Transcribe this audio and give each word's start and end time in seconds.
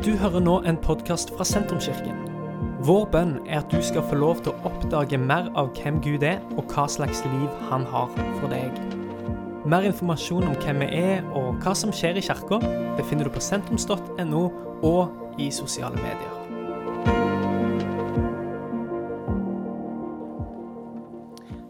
Du 0.00 0.14
hører 0.16 0.40
nå 0.40 0.54
en 0.64 0.78
podkast 0.80 1.28
fra 1.36 1.44
Sentrumskirken. 1.44 2.22
Vår 2.88 3.02
bønn 3.12 3.34
er 3.44 3.58
at 3.58 3.68
du 3.68 3.82
skal 3.84 4.06
få 4.08 4.16
lov 4.16 4.38
til 4.40 4.54
å 4.54 4.70
oppdage 4.70 5.18
mer 5.20 5.50
av 5.60 5.74
hvem 5.76 5.98
Gud 6.00 6.24
er, 6.24 6.38
og 6.56 6.72
hva 6.72 6.86
slags 6.88 7.20
liv 7.26 7.58
han 7.68 7.84
har 7.92 8.08
for 8.38 8.48
deg. 8.48 8.78
Mer 9.68 9.84
informasjon 9.90 10.48
om 10.48 10.56
hvem 10.62 10.80
vi 10.80 10.88
er 11.02 11.28
og 11.36 11.60
hva 11.60 11.76
som 11.76 11.92
skjer 11.92 12.16
i 12.16 12.24
kirka, 12.24 12.62
befinner 12.96 13.28
du 13.28 13.34
på 13.36 13.44
sentrums.no 13.44 14.42
og 14.88 15.36
i 15.36 15.50
sosiale 15.52 16.00
medier. 16.00 16.32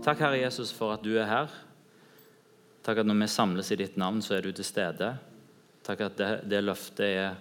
Takk, 0.06 0.22
Herre 0.22 0.38
Jesus, 0.44 0.70
for 0.70 0.94
at 0.94 1.02
du 1.02 1.16
er 1.18 1.26
her. 1.34 1.60
Takk 2.86 3.02
at 3.02 3.10
når 3.10 3.24
vi 3.26 3.32
samles 3.34 3.74
i 3.74 3.82
ditt 3.82 3.98
navn, 3.98 4.22
så 4.22 4.38
er 4.38 4.46
du 4.46 4.54
til 4.54 4.70
stede. 4.70 5.16
Takk 5.82 6.06
at 6.12 6.20
det, 6.22 6.34
det 6.46 6.68
løftet 6.70 7.08
er 7.10 7.40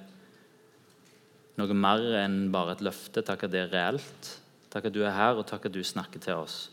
noe 1.60 1.76
mer 1.76 2.04
enn 2.24 2.48
bare 2.54 2.78
et 2.78 2.84
løfte. 2.86 3.24
Takk 3.26 3.46
at 3.48 3.54
det 3.54 3.66
er 3.66 3.74
reelt. 3.74 4.36
Takk 4.72 4.90
at 4.90 4.96
du 4.96 5.02
er 5.04 5.16
her, 5.16 5.40
og 5.40 5.48
takk 5.50 5.68
at 5.70 5.76
du 5.76 5.82
snakker 5.86 6.22
til 6.24 6.42
oss. 6.42 6.68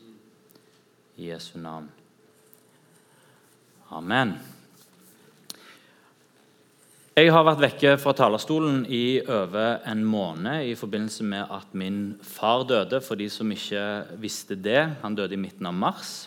I 1.16 1.30
Jesu 1.30 1.56
navn. 1.58 1.88
Amen. 3.94 4.34
Jeg 7.16 7.30
har 7.32 7.46
vært 7.46 7.62
vekke 7.62 7.94
fra 7.96 8.12
talerstolen 8.12 8.82
i 8.92 9.22
over 9.24 9.78
en 9.88 10.02
måned 10.04 10.66
i 10.68 10.74
forbindelse 10.76 11.24
med 11.24 11.48
at 11.48 11.70
min 11.72 12.00
far 12.20 12.66
døde. 12.68 13.00
For 13.00 13.16
de 13.16 13.30
som 13.32 13.48
ikke 13.54 13.84
visste 14.20 14.58
det, 14.60 14.82
han 15.00 15.16
døde 15.16 15.32
i 15.32 15.40
midten 15.40 15.64
av 15.64 15.72
mars. 15.72 16.26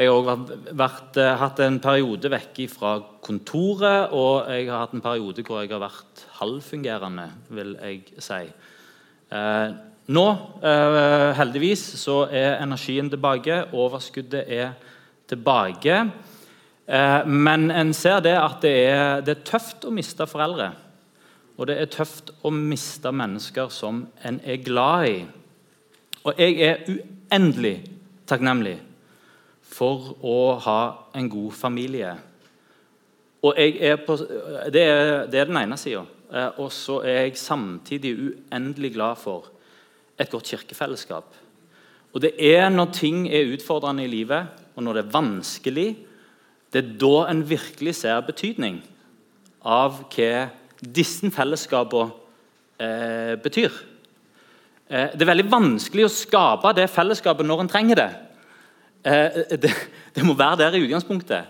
Jeg 0.00 0.08
har 0.08 0.16
også 0.16 1.20
eh, 1.20 1.34
hatt 1.36 1.58
en 1.60 1.74
periode 1.82 2.30
vekk 2.32 2.62
fra 2.72 2.94
kontoret, 3.20 4.14
og 4.16 4.48
jeg 4.48 4.70
har 4.70 4.86
hatt 4.86 4.94
en 4.96 5.02
periode 5.04 5.44
hvor 5.44 5.60
jeg 5.60 5.74
har 5.74 5.82
vært 5.82 6.22
halvfungerende, 6.38 7.26
vil 7.52 7.74
jeg 7.76 8.22
si. 8.24 8.38
Eh, 9.28 9.76
nå, 10.08 10.24
eh, 10.64 11.26
heldigvis, 11.36 11.84
så 12.00 12.22
er 12.32 12.62
energien 12.62 13.12
tilbake, 13.12 13.60
overskuddet 13.76 14.48
er 14.48 14.72
tilbake. 15.28 16.00
Eh, 16.88 17.28
men 17.28 17.68
en 17.70 17.92
ser 17.92 18.24
det 18.24 18.38
at 18.40 18.64
det 18.64 18.76
er, 18.88 19.20
det 19.20 19.36
er 19.36 19.46
tøft 19.52 19.84
å 19.84 19.92
miste 19.92 20.24
foreldre. 20.24 20.72
Og 21.60 21.68
det 21.68 21.76
er 21.76 21.92
tøft 21.92 22.32
å 22.40 22.48
miste 22.48 23.12
mennesker 23.12 23.68
som 23.68 24.06
en 24.24 24.40
er 24.48 24.64
glad 24.64 25.10
i. 25.12 25.18
Og 26.24 26.40
jeg 26.40 26.62
er 26.64 26.86
uendelig 26.88 27.82
takknemlig 28.24 28.78
for 29.70 30.14
å 30.26 30.38
ha 30.64 30.80
en 31.16 31.28
god 31.30 31.54
familie. 31.54 32.14
Og 33.40 33.56
er 33.56 34.00
på, 34.04 34.16
det, 34.18 34.82
er, 34.82 35.26
det, 35.30 35.38
er, 35.40 35.48
den 35.48 35.60
ene 35.62 35.78
sida. 35.80 36.02
Eh, 36.30 36.60
og 36.60 36.68
så 36.74 37.00
er 37.06 37.24
jeg 37.24 37.40
samtidig 37.40 38.12
uendelig 38.18 38.92
glad 38.98 39.20
for 39.20 39.48
et 40.20 40.30
godt 40.30 40.50
kirkefellesskap. 40.52 41.38
Og 42.12 42.22
det 42.22 42.34
er 42.36 42.68
når 42.68 42.92
ting 42.92 43.24
er 43.30 43.52
utfordrende 43.54 44.04
i 44.04 44.10
livet, 44.10 44.50
og 44.74 44.84
når 44.84 44.98
det 44.98 45.04
er 45.04 45.14
vanskelig, 45.14 45.88
det 46.70 46.82
er 46.82 46.96
da 47.00 47.14
en 47.30 47.44
virkelig 47.48 47.96
ser 48.02 48.20
betydning 48.26 48.80
av 49.66 50.02
hva 50.12 50.48
disse 50.80 51.30
fellesskapene 51.34 52.10
eh, 52.80 53.36
betyr. 53.40 53.72
Eh, 54.90 55.12
det 55.14 55.24
er 55.24 55.32
veldig 55.32 55.50
vanskelig 55.50 56.06
å 56.06 56.12
skape 56.12 56.74
det 56.76 56.90
fellesskapet 56.90 57.46
når 57.46 57.64
en 57.64 57.72
trenger 57.72 58.00
det. 58.02 58.10
Eh, 59.04 59.56
det, 59.56 59.72
det, 60.14 60.24
må 60.26 60.34
være 60.36 60.64
der 60.64 60.76
i 60.76 60.84
utgangspunktet. 60.84 61.48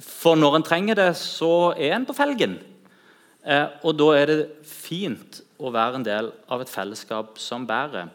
For 0.00 0.38
når 0.38 0.56
en 0.60 0.66
trenger 0.66 0.96
det, 0.96 1.10
så 1.20 1.72
er 1.76 1.96
en 1.96 2.06
på 2.08 2.16
felgen. 2.16 2.56
Eh, 3.44 3.66
og 3.84 3.96
da 3.98 4.10
er 4.16 4.30
det 4.30 4.40
fint 4.68 5.42
å 5.60 5.72
være 5.72 6.00
en 6.00 6.06
del 6.06 6.30
av 6.48 6.62
et 6.62 6.72
fellesskap 6.72 7.36
som 7.40 7.66
bærer. 7.68 8.08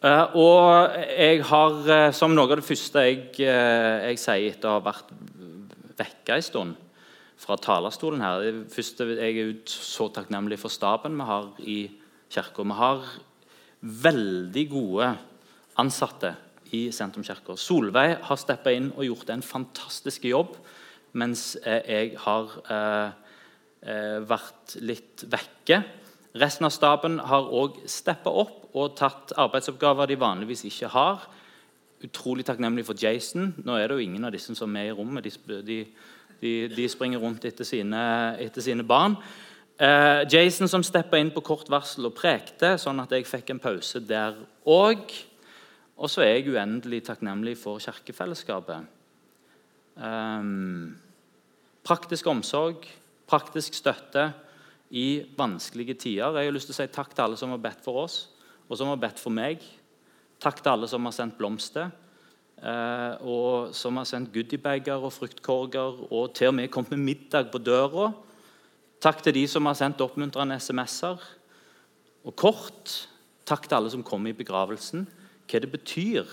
Eh, 0.00 0.36
og 0.40 0.96
jeg 1.10 1.44
har, 1.50 2.12
som 2.16 2.32
noe 2.32 2.48
av 2.48 2.60
det 2.60 2.68
første 2.68 3.04
jeg, 3.04 3.24
jeg 3.42 4.20
sier 4.20 4.52
etter 4.54 4.70
å 4.70 4.78
ha 4.78 4.84
vært 4.88 5.12
vekka 5.98 6.38
en 6.38 6.46
stund 6.46 6.84
fra 7.38 7.56
talerstolen 7.60 8.22
her 8.22 8.42
det 8.42 8.72
første, 8.72 9.04
Jeg 9.18 9.38
er 9.38 9.54
så 9.70 10.08
takknemlig 10.10 10.58
for 10.58 10.72
staben 10.72 11.14
vi 11.18 11.26
har 11.26 11.48
i 11.60 11.78
kirka. 12.30 12.64
Vi 12.64 12.78
har 12.78 13.04
veldig 13.80 14.64
gode 14.70 15.12
ansatte 15.78 16.34
i 16.76 16.88
Sentrumskirka. 16.94 17.56
Solveig 17.56 18.18
har 18.28 18.40
steppa 18.40 18.72
inn 18.74 18.90
og 18.94 19.06
gjort 19.06 19.32
en 19.32 19.44
fantastisk 19.44 20.26
jobb, 20.28 20.56
mens 21.18 21.54
jeg 21.64 22.12
har 22.20 22.52
eh, 22.68 23.32
eh, 23.88 24.18
vært 24.28 24.76
litt 24.84 25.24
vekke. 25.30 25.82
Resten 26.38 26.68
av 26.68 26.74
staben 26.74 27.18
har 27.24 27.48
òg 27.56 27.80
steppa 27.88 28.30
opp 28.44 28.76
og 28.76 28.94
tatt 28.98 29.32
arbeidsoppgaver 29.40 30.10
de 30.10 30.18
vanligvis 30.20 30.66
ikke 30.68 30.92
har. 30.92 31.24
Utrolig 32.04 32.44
takknemlig 32.46 32.84
for 32.86 32.98
Jason. 33.00 33.54
Nå 33.64 33.74
er 33.74 33.88
det 33.88 33.98
jo 33.98 34.06
ingen 34.06 34.28
av 34.28 34.34
disse 34.34 34.54
som 34.54 34.76
er 34.78 34.90
i 34.90 34.94
rommet. 34.94 35.26
De, 35.26 35.80
de, 36.40 36.52
de 36.70 36.88
springer 36.90 37.22
rundt 37.22 37.48
etter 37.48 37.66
sine, 37.66 38.02
etter 38.44 38.62
sine 38.62 38.86
barn. 38.86 39.16
Eh, 39.78 40.24
Jason 40.30 40.70
som 40.70 40.82
steppa 40.82 41.18
inn 41.18 41.30
på 41.30 41.42
kort 41.46 41.68
varsel 41.70 42.08
og 42.10 42.16
prekte, 42.18 42.74
sånn 42.82 42.98
at 42.98 43.12
jeg 43.14 43.26
fikk 43.30 43.54
en 43.54 43.62
pause 43.62 44.02
der 44.02 44.36
òg. 44.66 45.06
Og 45.98 46.10
så 46.10 46.22
er 46.22 46.36
jeg 46.36 46.52
uendelig 46.52 47.02
takknemlig 47.08 47.56
for 47.58 47.82
kirkefellesskapet. 47.82 48.86
Um, 49.98 50.94
praktisk 51.82 52.28
omsorg, 52.30 52.86
praktisk 53.26 53.74
støtte 53.74 54.28
i 54.94 55.24
vanskelige 55.38 55.98
tider. 55.98 56.38
Jeg 56.38 56.50
har 56.50 56.54
lyst 56.54 56.70
til 56.70 56.76
å 56.76 56.78
si 56.78 56.86
takk 56.94 57.10
til 57.10 57.24
alle 57.24 57.40
som 57.40 57.50
har 57.50 57.62
bedt 57.64 57.82
for 57.82 58.04
oss, 58.04 58.20
og 58.68 58.78
som 58.78 58.92
har 58.92 59.02
bedt 59.02 59.18
for 59.18 59.34
meg. 59.34 59.64
Takk 60.38 60.62
til 60.62 60.76
alle 60.76 60.86
som 60.90 61.02
har 61.08 61.16
sendt 61.16 61.38
blomster, 61.40 61.90
uh, 62.62 63.18
og 63.26 63.74
som 63.74 63.98
har 63.98 64.06
sendt 64.06 64.30
goodiebager 64.30 65.02
og 65.02 65.16
fruktkorger, 65.18 66.04
og 66.14 66.30
til 66.38 66.52
og 66.52 66.58
med 66.60 66.70
kommet 66.70 66.94
med 66.94 67.06
middag 67.10 67.50
på 67.50 67.58
døra. 67.58 68.12
Takk 69.02 69.26
til 69.26 69.34
de 69.34 69.48
som 69.50 69.66
har 69.66 69.74
sendt 69.78 70.02
oppmuntrende 70.04 70.62
SMS-er 70.62 71.26
og 72.22 72.34
kort. 72.38 73.00
Takk 73.48 73.66
til 73.66 73.80
alle 73.80 73.90
som 73.90 74.06
kom 74.06 74.30
i 74.30 74.36
begravelsen 74.36 75.08
hva 75.48 75.60
det 75.64 75.70
betyr. 75.72 76.28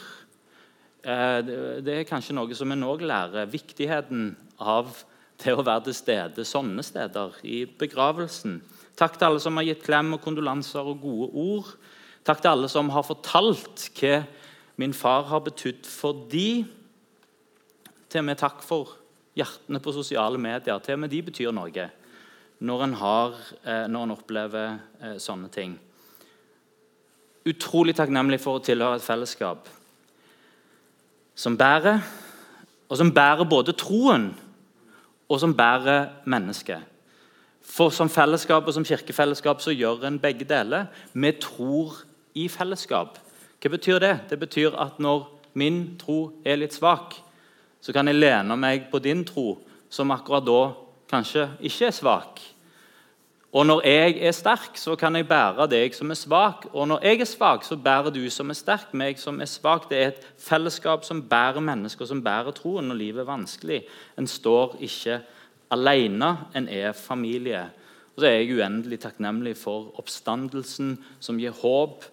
Eh, 1.06 1.40
det 1.86 1.94
er 1.94 2.08
kanskje 2.10 2.36
noe 2.36 2.56
som 2.58 2.72
en 2.74 2.88
òg 2.88 3.04
lærer. 3.06 3.50
Viktigheten 3.52 4.34
av 4.60 5.04
det 5.44 5.54
å 5.54 5.66
være 5.66 5.90
til 5.90 5.98
stede 5.98 6.46
sånne 6.48 6.84
steder, 6.86 7.36
i 7.44 7.66
begravelsen. 7.66 8.62
Takk 8.96 9.20
til 9.20 9.28
alle 9.28 9.44
som 9.44 9.58
har 9.60 9.68
gitt 9.68 9.84
klem 9.84 10.16
og 10.16 10.24
kondolanser 10.24 10.88
og 10.88 11.04
gode 11.04 11.30
ord. 11.36 11.74
Takk 12.26 12.42
til 12.42 12.54
alle 12.54 12.72
som 12.72 12.90
har 12.90 13.06
fortalt 13.06 13.90
hva 14.00 14.22
min 14.82 14.96
far 14.96 15.28
har 15.30 15.44
betydd 15.46 15.86
for 15.88 16.26
de. 16.32 16.66
Til 18.10 18.24
og 18.24 18.28
med 18.30 18.40
takk 18.40 18.64
for 18.66 18.96
hjertene 19.36 19.82
på 19.84 19.94
sosiale 19.94 20.40
medier. 20.42 20.80
Til 20.80 20.98
og 20.98 21.04
med 21.04 21.14
de 21.14 21.22
betyr 21.28 21.54
noe 21.56 21.90
når 22.66 22.84
en, 22.86 22.94
har, 22.96 23.36
eh, 23.68 23.86
når 23.92 24.08
en 24.08 24.16
opplever 24.16 24.78
eh, 25.04 25.18
sånne 25.20 25.52
ting 25.52 25.76
utrolig 27.46 27.96
takknemlig 27.96 28.40
for 28.42 28.58
å 28.58 28.64
tilhøre 28.66 29.00
et 29.00 29.06
fellesskap 29.06 29.70
som 31.36 31.58
bærer, 31.60 32.00
og 32.90 32.98
som 32.98 33.12
bærer 33.14 33.48
både 33.50 33.76
troen 33.76 34.30
og 35.30 35.40
som 35.42 35.56
bærer 35.58 36.08
mennesket. 36.26 36.80
For 37.66 37.90
som 37.90 38.10
fellesskap 38.10 38.68
og 38.68 38.74
som 38.76 38.86
kirkefellesskap 38.86 39.62
så 39.62 39.74
gjør 39.74 40.06
en 40.08 40.20
begge 40.22 40.46
deler. 40.48 40.86
Vi 41.14 41.32
tror 41.42 41.98
i 42.38 42.48
fellesskap. 42.48 43.18
Hva 43.60 43.72
betyr 43.74 44.00
det? 44.00 44.14
Det 44.30 44.40
betyr 44.40 44.78
at 44.78 45.00
når 45.02 45.26
min 45.58 45.98
tro 46.00 46.30
er 46.46 46.60
litt 46.62 46.76
svak, 46.76 47.18
så 47.82 47.94
kan 47.94 48.08
jeg 48.08 48.20
lene 48.20 48.58
meg 48.58 48.90
på 48.92 49.00
din 49.02 49.24
tro, 49.26 49.58
som 49.90 50.12
akkurat 50.14 50.46
da 50.46 50.62
kanskje 51.10 51.48
ikke 51.66 51.90
er 51.90 51.96
svak. 51.96 52.42
Og 53.56 53.64
når 53.64 53.86
jeg 53.88 54.18
er 54.20 54.34
sterk, 54.36 54.76
så 54.76 54.98
kan 55.00 55.16
jeg 55.16 55.30
bære 55.30 55.70
deg 55.72 55.94
som 55.96 56.10
er 56.12 56.18
svak. 56.20 56.66
Og 56.74 56.90
når 56.92 57.06
jeg 57.08 57.22
er 57.24 57.30
svak, 57.30 57.64
så 57.64 57.78
bærer 57.80 58.12
du 58.12 58.26
som 58.30 58.50
er 58.52 58.58
sterk, 58.60 58.90
meg 58.92 59.16
som 59.22 59.40
er 59.40 59.48
svak. 59.48 59.86
Det 59.88 60.00
er 60.02 60.10
et 60.12 60.26
fellesskap 60.44 61.06
som 61.08 61.22
bærer 61.24 61.64
mennesker, 61.64 62.06
som 62.10 62.24
bærer 62.24 62.52
troen 62.58 62.90
når 62.92 63.00
livet 63.00 63.24
er 63.24 63.30
vanskelig. 63.30 63.78
En 64.20 64.28
står 64.28 64.76
ikke 64.84 65.22
alene, 65.72 66.34
en 66.52 66.68
er 66.68 66.92
familie. 67.00 67.64
Og 68.16 68.20
så 68.20 68.28
er 68.28 68.42
jeg 68.42 68.58
uendelig 68.58 69.00
takknemlig 69.06 69.56
for 69.60 69.88
oppstandelsen 70.04 70.98
som 71.24 71.40
gir 71.40 71.56
håp. 71.56 72.04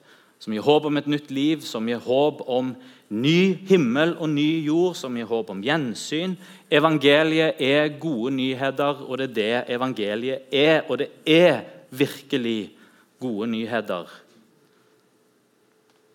Som 0.42 0.56
gir 0.56 0.64
håp 0.66 0.88
om 0.88 0.98
et 0.98 1.06
nytt 1.06 1.30
liv, 1.30 1.62
som 1.62 1.86
gir 1.86 2.02
håp 2.02 2.42
om 2.50 2.74
Ny 3.12 3.58
himmel 3.68 4.14
og 4.16 4.30
ny 4.32 4.62
jord 4.64 4.94
som 4.96 5.16
gir 5.18 5.28
håp 5.28 5.50
om 5.52 5.60
gjensyn. 5.60 6.32
Evangeliet 6.72 7.60
er 7.60 7.90
gode 8.00 8.32
nyheter, 8.38 9.02
og 9.04 9.18
det 9.20 9.26
er 9.26 9.34
det 9.36 9.74
evangeliet 9.74 10.48
er. 10.48 10.86
Og 10.88 11.02
det 11.02 11.10
er 11.28 11.60
virkelig 11.90 12.72
gode 13.20 13.50
nyheter. 13.52 14.08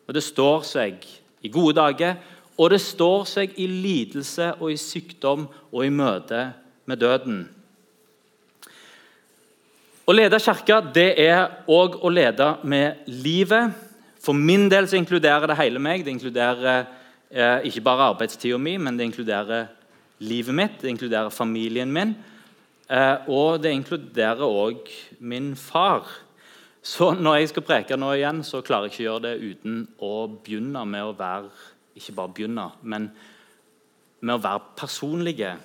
Og 0.07 0.13
Det 0.13 0.23
står 0.23 0.63
seg 0.65 1.05
i 1.43 1.49
gode 1.53 1.75
dager, 1.77 2.15
og 2.57 2.71
det 2.71 2.81
står 2.81 3.27
seg 3.29 3.53
i 3.59 3.67
lidelse 3.67 4.55
og 4.57 4.71
i 4.71 4.77
sykdom 4.81 5.45
og 5.71 5.85
i 5.85 5.93
møte 5.93 6.53
med 6.85 6.97
døden. 6.97 7.43
Å 10.07 10.15
lede 10.15 10.39
kirka 10.39 10.79
det 10.81 11.11
er 11.21 11.67
òg 11.69 11.99
å 12.01 12.09
lede 12.09 12.55
med 12.63 13.05
livet. 13.05 13.75
For 14.27 14.35
min 14.35 14.67
del 14.67 14.89
så 14.91 14.99
inkluderer 14.99 15.47
det 15.47 15.55
hele 15.55 15.79
meg. 15.79 16.03
Det 16.03 16.11
inkluderer 16.11 16.81
eh, 17.31 17.67
ikke 17.69 17.85
bare 17.85 18.09
arbeidstida 18.11 18.57
mi, 18.59 18.73
men 18.75 18.97
det 18.99 19.07
inkluderer 19.07 19.69
livet 20.19 20.55
mitt, 20.55 20.81
det 20.81 20.91
inkluderer 20.91 21.31
familien 21.31 21.93
min. 21.95 22.11
Eh, 22.91 23.29
og 23.31 23.61
det 23.63 23.71
inkluderer 23.71 24.43
òg 24.43 24.91
min 25.19 25.53
far. 25.55 26.09
Så 26.83 27.13
når 27.15 27.39
jeg 27.39 27.53
skal 27.53 27.65
preke 27.69 27.97
nå 27.99 28.11
igjen, 28.17 28.43
så 28.43 28.59
klarer 28.63 28.87
jeg 28.87 28.97
ikke 28.97 29.03
å 29.05 29.07
gjøre 29.07 29.23
det 29.29 29.53
uten 29.53 29.79
å 30.03 30.13
begynne 30.27 30.83
med 30.87 31.07
å 31.07 31.15
være 31.17 31.49
Ikke 31.97 32.13
bare 32.13 32.29
begynne, 32.29 32.67
men 32.85 33.07
med 34.21 34.35
å 34.35 34.41
være 34.43 34.75
personlige. 34.77 35.55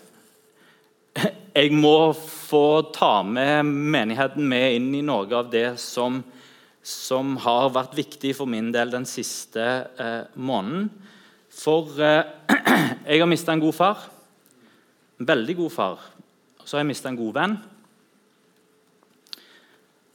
Jeg 1.52 1.74
må 1.76 2.14
få 2.16 2.88
ta 2.94 3.18
med 3.20 3.68
menigheten 3.68 4.46
med 4.48 4.78
inn 4.78 4.86
i 4.96 5.02
noe 5.04 5.28
av 5.36 5.50
det 5.52 5.74
som, 5.82 6.22
som 6.82 7.36
har 7.44 7.70
vært 7.74 7.94
viktig 7.94 8.34
for 8.34 8.50
min 8.50 8.72
del 8.74 8.90
den 8.90 9.06
siste 9.06 9.66
eh, 10.02 10.24
måneden. 10.34 10.88
For 11.52 11.94
eh, 12.02 12.26
jeg 13.10 13.22
har 13.22 13.30
mista 13.30 13.54
en 13.54 13.62
god 13.62 13.76
far. 13.76 14.06
En 15.20 15.28
veldig 15.28 15.56
god 15.62 15.72
far. 15.72 16.08
Så 16.64 16.76
har 16.76 16.82
jeg 16.82 16.92
mista 16.92 17.10
en 17.10 17.20
god 17.20 17.36
venn 17.38 17.60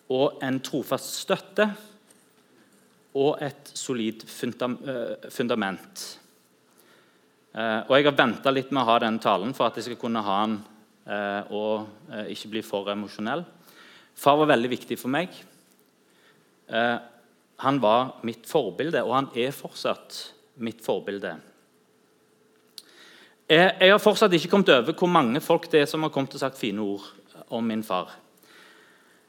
og 0.07 0.39
en 0.43 0.59
trofast 0.63 1.17
støtte 1.23 1.65
og 3.17 3.41
et 3.43 3.71
solid 3.73 4.23
eh, 4.23 5.27
fundament. 5.33 6.05
Eh, 7.53 7.81
og 7.87 7.93
Jeg 7.97 8.07
har 8.07 8.17
venta 8.17 8.53
litt 8.53 8.71
med 8.71 8.83
å 8.83 8.89
ha 8.91 8.97
den 9.03 9.19
talen 9.19 9.53
for 9.57 9.67
at 9.67 9.79
jeg 9.79 9.89
skal 9.89 9.99
kunne 10.01 10.23
ha 10.23 10.39
den 10.45 10.57
eh, 11.07 11.53
og 11.55 12.27
ikke 12.29 12.51
bli 12.53 12.63
for 12.65 12.91
emosjonell. 12.93 13.43
Far 14.17 14.37
var 14.39 14.53
veldig 14.53 14.71
viktig 14.71 14.97
for 14.99 15.13
meg. 15.13 15.33
Han 16.67 17.77
var 17.81 18.17
mitt 18.27 18.45
forbilde, 18.49 18.99
og 19.05 19.13
han 19.15 19.29
er 19.39 19.53
fortsatt 19.55 20.17
mitt 20.61 20.81
forbilde. 20.83 21.31
Jeg 23.47 23.91
har 23.93 24.01
fortsatt 24.03 24.33
ikke 24.35 24.51
kommet 24.51 24.73
over 24.75 24.91
hvor 24.91 25.09
mange 25.09 25.39
folk 25.39 25.69
det 25.71 25.85
er 25.85 25.89
som 25.89 26.03
har 26.03 26.11
kommet 26.11 26.35
og 26.35 26.41
sagt 26.41 26.59
fine 26.59 26.83
ord 26.83 27.05
om 27.55 27.63
min 27.63 27.85
far. 27.87 28.11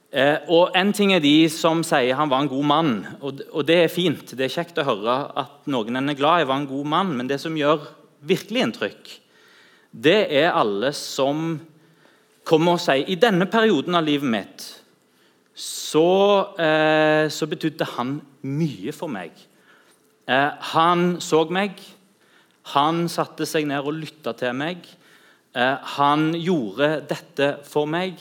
Eh, 0.08 0.40
og 0.48 0.72
En 0.74 0.92
ting 0.92 1.12
er 1.12 1.20
de 1.20 1.48
som 1.52 1.82
sier 1.84 2.16
han 2.16 2.30
var 2.30 2.40
en 2.40 2.48
god 2.48 2.64
mann, 2.64 2.92
og, 3.20 3.42
og, 3.52 3.66
det 3.68 3.76
er 3.82 3.92
fint. 3.92 4.32
Det 4.32 4.46
er 4.46 4.54
kjekt 4.54 4.80
å 4.80 4.86
høre 4.88 5.16
at 5.36 5.68
noen 5.68 6.00
en 6.00 6.08
er 6.08 6.16
glad 6.16 6.42
i, 6.42 6.48
var 6.48 6.62
en 6.62 6.70
god 6.70 6.88
mann, 6.88 7.12
men 7.16 7.28
det 7.28 7.40
som 7.42 7.56
gjør 7.56 7.84
virkelig 8.24 8.64
inntrykk, 8.64 9.10
det 9.92 10.20
er 10.40 10.56
alle 10.56 10.94
som 10.96 11.58
kommer 12.48 12.78
og 12.78 12.82
sier 12.82 13.08
i 13.08 13.18
denne 13.20 13.46
perioden 13.52 13.96
av 13.98 14.06
livet 14.08 14.32
mitt 14.32 14.66
så, 15.58 16.54
eh, 16.58 17.26
så 17.30 17.46
betydde 17.50 17.86
han 17.96 18.20
mye 18.46 18.92
for 18.94 19.10
meg. 19.10 19.32
Eh, 20.28 20.50
han 20.74 21.16
så 21.24 21.42
meg, 21.50 21.80
han 22.74 23.08
satte 23.10 23.46
seg 23.48 23.66
ned 23.66 23.82
og 23.82 23.96
lytta 23.98 24.36
til 24.38 24.54
meg. 24.54 24.86
Eh, 25.56 25.76
han 25.98 26.30
gjorde 26.36 27.00
dette 27.10 27.56
for 27.66 27.90
meg. 27.90 28.20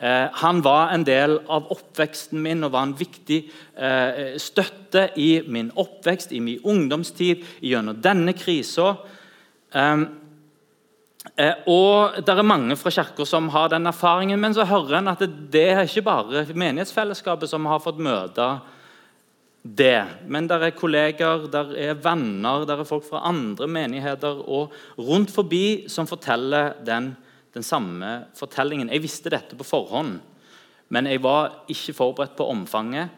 Eh, 0.00 0.28
han 0.32 0.62
var 0.64 0.94
en 0.94 1.04
del 1.04 1.36
av 1.52 1.68
oppveksten 1.74 2.40
min 2.40 2.64
og 2.64 2.72
var 2.72 2.86
en 2.88 2.96
viktig 2.96 3.42
eh, 3.76 4.38
støtte 4.40 5.10
i 5.20 5.42
min 5.44 5.68
oppvekst, 5.76 6.32
i 6.32 6.40
min 6.40 6.62
ungdomstid, 6.64 7.44
gjennom 7.60 8.00
denne 8.00 8.32
krisa. 8.32 8.94
Eh, 9.74 10.06
og 11.68 12.16
Det 12.24 12.32
er 12.32 12.42
mange 12.42 12.76
fra 12.80 12.90
kirka 12.90 13.26
som 13.28 13.48
har 13.52 13.68
den 13.68 13.86
erfaringen, 13.86 14.40
men 14.40 14.54
så 14.56 14.64
hører 14.64 14.98
en 14.98 15.12
at 15.12 15.24
det 15.52 15.66
er 15.68 15.82
ikke 15.84 16.06
bare 16.06 16.46
menighetsfellesskapet 16.54 17.50
som 17.50 17.66
har 17.68 17.82
fått 17.84 18.00
møte 18.00 18.46
det. 19.62 20.06
Men 20.26 20.48
det 20.48 20.56
er 20.56 20.72
kolleger, 20.72 21.44
det 21.52 21.64
er 21.76 21.98
venner, 22.00 22.64
det 22.64 22.72
er 22.72 22.88
folk 22.88 23.04
fra 23.04 23.20
andre 23.28 23.68
menigheter 23.68 24.40
og 24.48 24.72
rundt 24.96 25.30
forbi 25.30 25.90
som 25.92 26.08
forteller 26.08 26.78
den 26.84 27.12
den 27.54 27.62
samme 27.62 28.26
fortellingen. 28.38 28.90
Jeg 28.92 29.02
visste 29.02 29.30
dette 29.32 29.56
på 29.58 29.66
forhånd, 29.66 30.18
men 30.90 31.06
jeg 31.06 31.22
var 31.22 31.64
ikke 31.70 31.96
forberedt 31.96 32.36
på 32.38 32.46
omfanget 32.50 33.16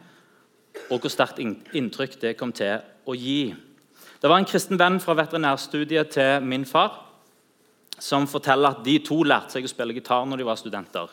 og 0.88 1.02
hvor 1.02 1.12
sterkt 1.12 1.40
inntrykk 1.76 2.16
det 2.20 2.36
kom 2.40 2.52
til 2.56 2.80
å 3.04 3.16
gi. 3.16 3.52
Det 4.22 4.30
var 4.30 4.40
en 4.40 4.48
kristen 4.48 4.80
venn 4.80 5.00
fra 5.02 5.16
veterinærstudiet 5.18 6.14
til 6.14 6.46
min 6.48 6.64
far 6.68 6.94
som 8.02 8.26
forteller 8.30 8.74
at 8.74 8.82
de 8.86 8.96
to 9.06 9.20
lærte 9.22 9.54
seg 9.54 9.68
å 9.68 9.70
spille 9.70 9.94
gitar 9.94 10.26
når 10.26 10.42
de 10.42 10.48
var 10.48 10.58
studenter. 10.58 11.12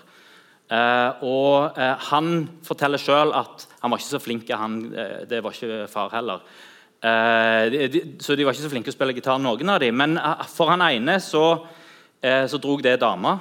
Eh, 0.70 1.26
og 1.26 1.78
eh, 1.78 2.08
Han 2.10 2.48
forteller 2.66 3.02
sjøl 3.02 3.34
at 3.38 3.68
han 3.80 3.94
var 3.94 4.02
ikke 4.02 4.16
så 4.16 4.22
flink. 4.22 4.50
Han, 4.54 4.80
eh, 4.94 5.20
det 5.30 5.44
var 5.46 5.54
ikke 5.54 5.86
far 5.92 6.14
heller. 6.18 6.46
Eh, 7.00 7.66
de, 7.74 7.84
de, 7.94 8.02
så 8.22 8.38
de 8.38 8.46
var 8.46 8.58
ikke 8.58 8.68
så 8.68 8.74
flinke 8.74 8.94
å 8.94 8.98
spille 8.98 9.16
gitar, 9.18 9.42
noen 9.42 9.74
av 9.76 9.82
dem. 9.82 9.98
Men 10.02 10.18
eh, 10.18 10.48
for 10.50 10.74
han 10.74 10.86
ene 10.90 11.20
så 11.24 11.46
Eh, 12.22 12.48
så 12.48 12.58
drog 12.58 12.84
det 12.84 13.00
dama, 13.00 13.40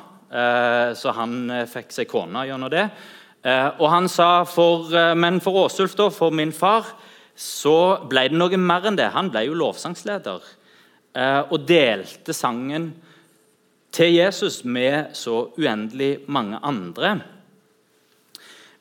så 0.94 1.12
han 1.16 1.48
fikk 1.72 1.94
seg 1.94 2.08
kone 2.10 2.42
gjennom 2.44 2.68
det. 2.68 2.82
Og 3.80 3.86
han 3.88 4.10
sa 4.12 4.44
for, 4.44 4.90
Men 5.16 5.40
for 5.40 5.64
Åsulf, 5.64 5.94
da, 5.96 6.10
for 6.12 6.30
min 6.30 6.52
far, 6.52 6.84
så 7.32 8.04
ble 8.04 8.26
det 8.28 8.36
noe 8.36 8.58
mer 8.60 8.84
enn 8.90 8.98
det. 8.98 9.08
Han 9.14 9.30
ble 9.32 9.46
jo 9.46 9.56
lovsangsleder 9.56 10.44
og 11.48 11.64
delte 11.64 12.36
sangen 12.36 12.90
til 13.92 14.14
Jesus 14.14 14.64
med 14.64 15.04
så 15.16 15.48
uendelig 15.58 16.18
mange 16.28 16.58
andre. 16.62 17.20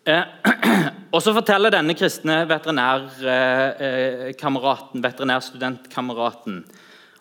og 1.14 1.22
Så 1.22 1.34
forteller 1.36 1.70
denne 1.70 1.94
kristne 1.94 2.50
veterinærkameraten, 2.50 5.04
veterinærstudentkameraten 5.04 6.66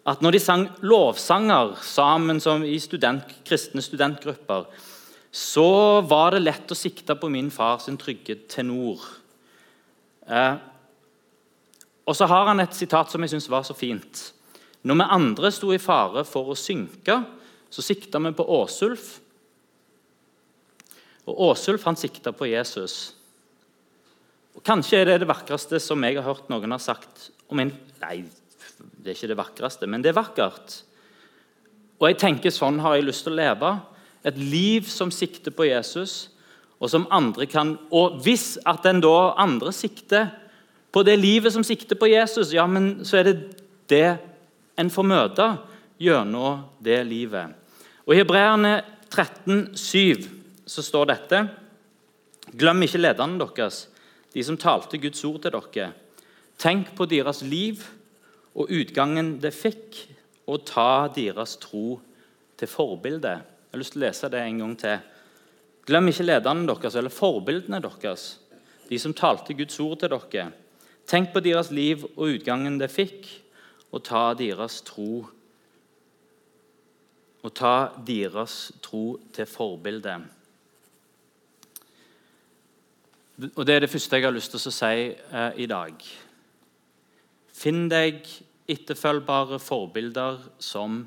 at 0.07 0.23
når 0.23 0.37
de 0.37 0.43
sang 0.43 0.69
lovsanger 0.87 1.75
sammen 1.83 2.39
i 2.65 2.79
student, 2.79 3.27
kristne 3.47 3.83
studentgrupper, 3.83 4.69
så 5.35 6.01
var 6.07 6.37
det 6.37 6.45
lett 6.45 6.71
å 6.71 6.79
sikte 6.79 7.17
på 7.19 7.29
min 7.29 7.51
far 7.51 7.81
sin 7.83 7.99
trygge 7.99 8.39
tenor. 8.49 9.03
Eh, 10.31 10.55
og 12.07 12.15
så 12.15 12.29
har 12.31 12.47
han 12.47 12.63
et 12.63 12.75
sitat 12.75 13.11
som 13.11 13.23
jeg 13.23 13.35
syns 13.35 13.51
var 13.51 13.67
så 13.67 13.75
fint. 13.75 14.31
Når 14.87 15.01
vi 15.01 15.09
andre 15.19 15.51
sto 15.51 15.73
i 15.75 15.83
fare 15.83 16.23
for 16.25 16.55
å 16.55 16.59
synke, 16.59 17.19
så 17.71 17.83
sikta 17.83 18.21
vi 18.23 18.33
på 18.37 18.47
Åsulf. 18.61 19.19
Og 21.27 21.41
Åsulf 21.51 21.85
han 21.89 21.99
sikta 21.99 22.33
på 22.33 22.49
Jesus. 22.49 23.15
Og 24.57 24.65
Kanskje 24.65 25.03
er 25.03 25.11
det 25.11 25.21
det 25.25 25.31
vakreste 25.31 25.81
som 25.83 26.05
jeg 26.07 26.19
har 26.19 26.27
hørt 26.27 26.49
noen 26.53 26.73
har 26.73 26.83
sagt 26.83 27.31
om 27.53 27.61
en 27.63 27.75
Nei, 27.97 28.27
det 29.01 29.11
er 29.11 29.17
ikke 29.17 29.31
det 29.31 29.39
vakreste, 29.39 29.87
men 29.89 30.03
det 30.05 30.11
er 30.11 30.19
vakkert. 30.19 30.81
Og 31.97 32.11
jeg 32.11 32.19
tenker 32.21 32.53
Sånn 32.53 32.81
har 32.85 32.97
jeg 32.97 33.07
lyst 33.07 33.25
til 33.27 33.35
å 33.35 33.41
leve. 33.41 33.71
Et 34.27 34.37
liv 34.37 34.89
som 34.91 35.13
sikter 35.15 35.55
på 35.55 35.69
Jesus, 35.69 36.29
og 36.77 36.91
som 36.93 37.07
andre 37.15 37.47
kan 37.49 37.77
Og 37.89 38.19
hvis 38.25 38.59
at 38.69 38.85
en 38.85 39.01
da 39.01 39.33
andre 39.41 39.73
sikter 39.73 40.29
på 40.93 41.03
det 41.07 41.17
livet 41.21 41.53
som 41.53 41.65
sikter 41.65 41.97
på 41.99 42.09
Jesus, 42.09 42.53
ja, 42.53 42.67
men 42.67 43.05
så 43.05 43.21
er 43.21 43.31
det 43.31 43.37
det 43.89 44.19
en 44.81 44.93
får 44.93 45.07
møte 45.09 45.47
gjennom 45.99 46.65
det 46.83 47.01
livet. 47.09 47.55
Og 48.07 48.15
I 48.15 48.21
Hebreerne 48.21 48.81
13,7 49.11 50.27
så 50.67 50.83
står 50.83 51.13
dette 51.13 51.43
Glem 52.57 52.85
ikke 52.87 53.01
lederne 53.01 53.41
deres, 53.43 53.87
de 54.33 54.43
som 54.45 54.59
talte 54.61 55.01
Guds 55.03 55.25
ord 55.27 55.41
til 55.43 55.55
dere. 55.55 55.91
Tenk 56.57 56.93
på 56.97 57.09
deres 57.11 57.43
liv 57.43 57.83
og 58.57 58.71
utgangen 58.73 59.37
det 59.43 59.53
fikk, 59.55 59.99
og 60.47 60.63
ta 60.69 61.09
deres 61.11 61.57
tro 61.59 61.99
til 62.57 62.71
forbilde. 62.71 63.33
Jeg 63.35 63.75
har 63.75 63.81
lyst 63.83 63.97
til 63.97 64.01
å 64.01 64.07
lese 64.07 64.31
det 64.31 64.41
en 64.41 64.61
gang 64.63 64.77
til. 64.79 65.01
Glem 65.87 66.13
ikke 66.13 66.27
lederne 66.27 66.69
deres 66.71 66.95
eller 66.95 67.13
forbildene 67.13 67.83
deres, 67.83 68.29
de 68.87 68.99
som 69.03 69.15
talte 69.15 69.57
Guds 69.59 69.81
ord 69.83 69.99
til 70.01 70.15
dere. 70.15 70.47
Tenk 71.07 71.33
på 71.35 71.43
deres 71.43 71.73
liv 71.75 72.07
og 72.15 72.39
utgangen 72.39 72.79
det 72.79 72.93
fikk, 72.95 73.27
og 73.91 74.05
ta 74.07 74.31
deres 74.39 74.81
tro 74.87 75.27
og 77.47 77.55
ta 77.55 77.93
deres 78.03 78.73
tro 78.83 79.21
til 79.35 79.47
forbilde. 79.47 80.17
Og 83.55 83.63
Det 83.67 83.75
er 83.75 83.85
det 83.85 83.93
første 83.93 84.17
jeg 84.17 84.25
har 84.25 84.35
lyst 84.35 84.51
til 84.55 84.63
å 84.63 84.75
si 84.75 84.95
eh, 85.13 85.59
i 85.63 85.69
dag. 85.71 85.95
Finn 87.57 87.87
deg 87.93 88.25
etterfølgbare 88.67 89.61
forbilder 89.63 90.41
som 90.59 91.05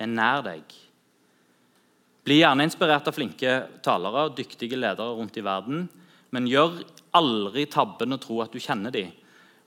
er 0.00 0.10
nær 0.10 0.42
deg. 0.48 0.64
Bli 2.26 2.40
gjerne 2.40 2.66
inspirert 2.66 3.06
av 3.08 3.16
flinke 3.16 3.54
talere 3.84 4.26
og 4.28 4.36
dyktige 4.36 4.78
ledere 4.78 5.14
rundt 5.16 5.38
i 5.38 5.44
verden, 5.44 5.86
men 6.34 6.48
gjør 6.48 6.82
aldri 7.16 7.66
tabben 7.70 8.16
å 8.16 8.20
tro 8.22 8.40
at 8.42 8.52
du 8.52 8.60
kjenner 8.60 8.92
dem. 8.94 9.12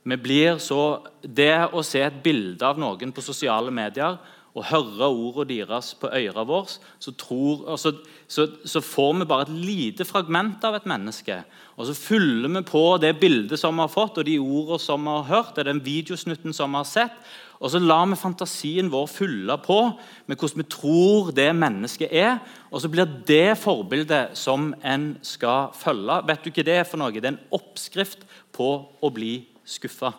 Vi 0.03 0.17
blir 0.19 0.57
så, 0.59 0.99
Det 1.21 1.71
å 1.71 1.81
se 1.85 2.01
et 2.03 2.23
bilde 2.23 2.65
av 2.67 2.79
noen 2.81 3.13
på 3.15 3.23
sosiale 3.23 3.71
medier 3.71 4.17
og 4.53 4.67
høre 4.69 5.07
ordene 5.09 5.47
deres 5.49 5.93
på 5.97 6.11
øra 6.13 6.43
våre, 6.45 6.69
så, 7.01 7.11
så, 7.11 7.91
så, 8.29 8.43
så, 8.69 8.81
får 8.85 9.13
vi 9.17 9.25
bare 9.29 9.47
et 9.47 9.53
lite 9.65 10.05
fragment 10.05 10.61
av 10.67 10.77
et 10.77 10.85
menneske. 10.89 11.39
Og 11.73 11.87
så 11.89 11.95
fyller 11.97 12.51
vi 12.53 12.61
på 12.67 12.83
det 13.01 13.15
bildet 13.21 13.57
som 13.59 13.73
vi 13.73 13.81
har 13.81 13.89
fått, 13.89 14.19
og 14.21 14.27
de 14.27 14.37
ordene 14.37 14.77
som 14.81 15.07
vi 15.07 15.15
har 15.15 15.31
hørt, 15.31 15.57
og 15.57 15.65
den 15.65 15.81
videosnutten 15.85 16.53
som 16.53 16.69
vi 16.69 16.83
har 16.83 16.89
sett. 16.89 17.17
Og 17.63 17.71
så 17.71 17.79
lar 17.79 18.05
vi 18.11 18.19
fantasien 18.19 18.91
vår 18.91 19.07
fylle 19.07 19.55
på 19.63 19.79
med 20.27 20.37
hvordan 20.37 20.61
vi 20.61 20.67
tror 20.69 21.31
det 21.33 21.47
mennesket 21.55 22.11
er. 22.11 22.37
Og 22.69 22.83
så 22.83 22.91
blir 22.91 23.09
det 23.25 23.55
forbildet 23.57 24.35
som 24.37 24.73
en 24.83 25.13
skal 25.25 25.71
følge. 25.79 26.19
Vet 26.27 26.45
du 26.45 26.51
hva 26.51 26.67
det 26.67 26.77
er 26.77 26.85
for 26.85 27.01
noe? 27.01 27.15
Det 27.15 27.25
er 27.25 27.33
en 27.37 27.57
oppskrift 27.57 28.27
på 28.53 28.69
å 29.01 29.13
bli 29.15 29.37
skuffa. 29.65 30.11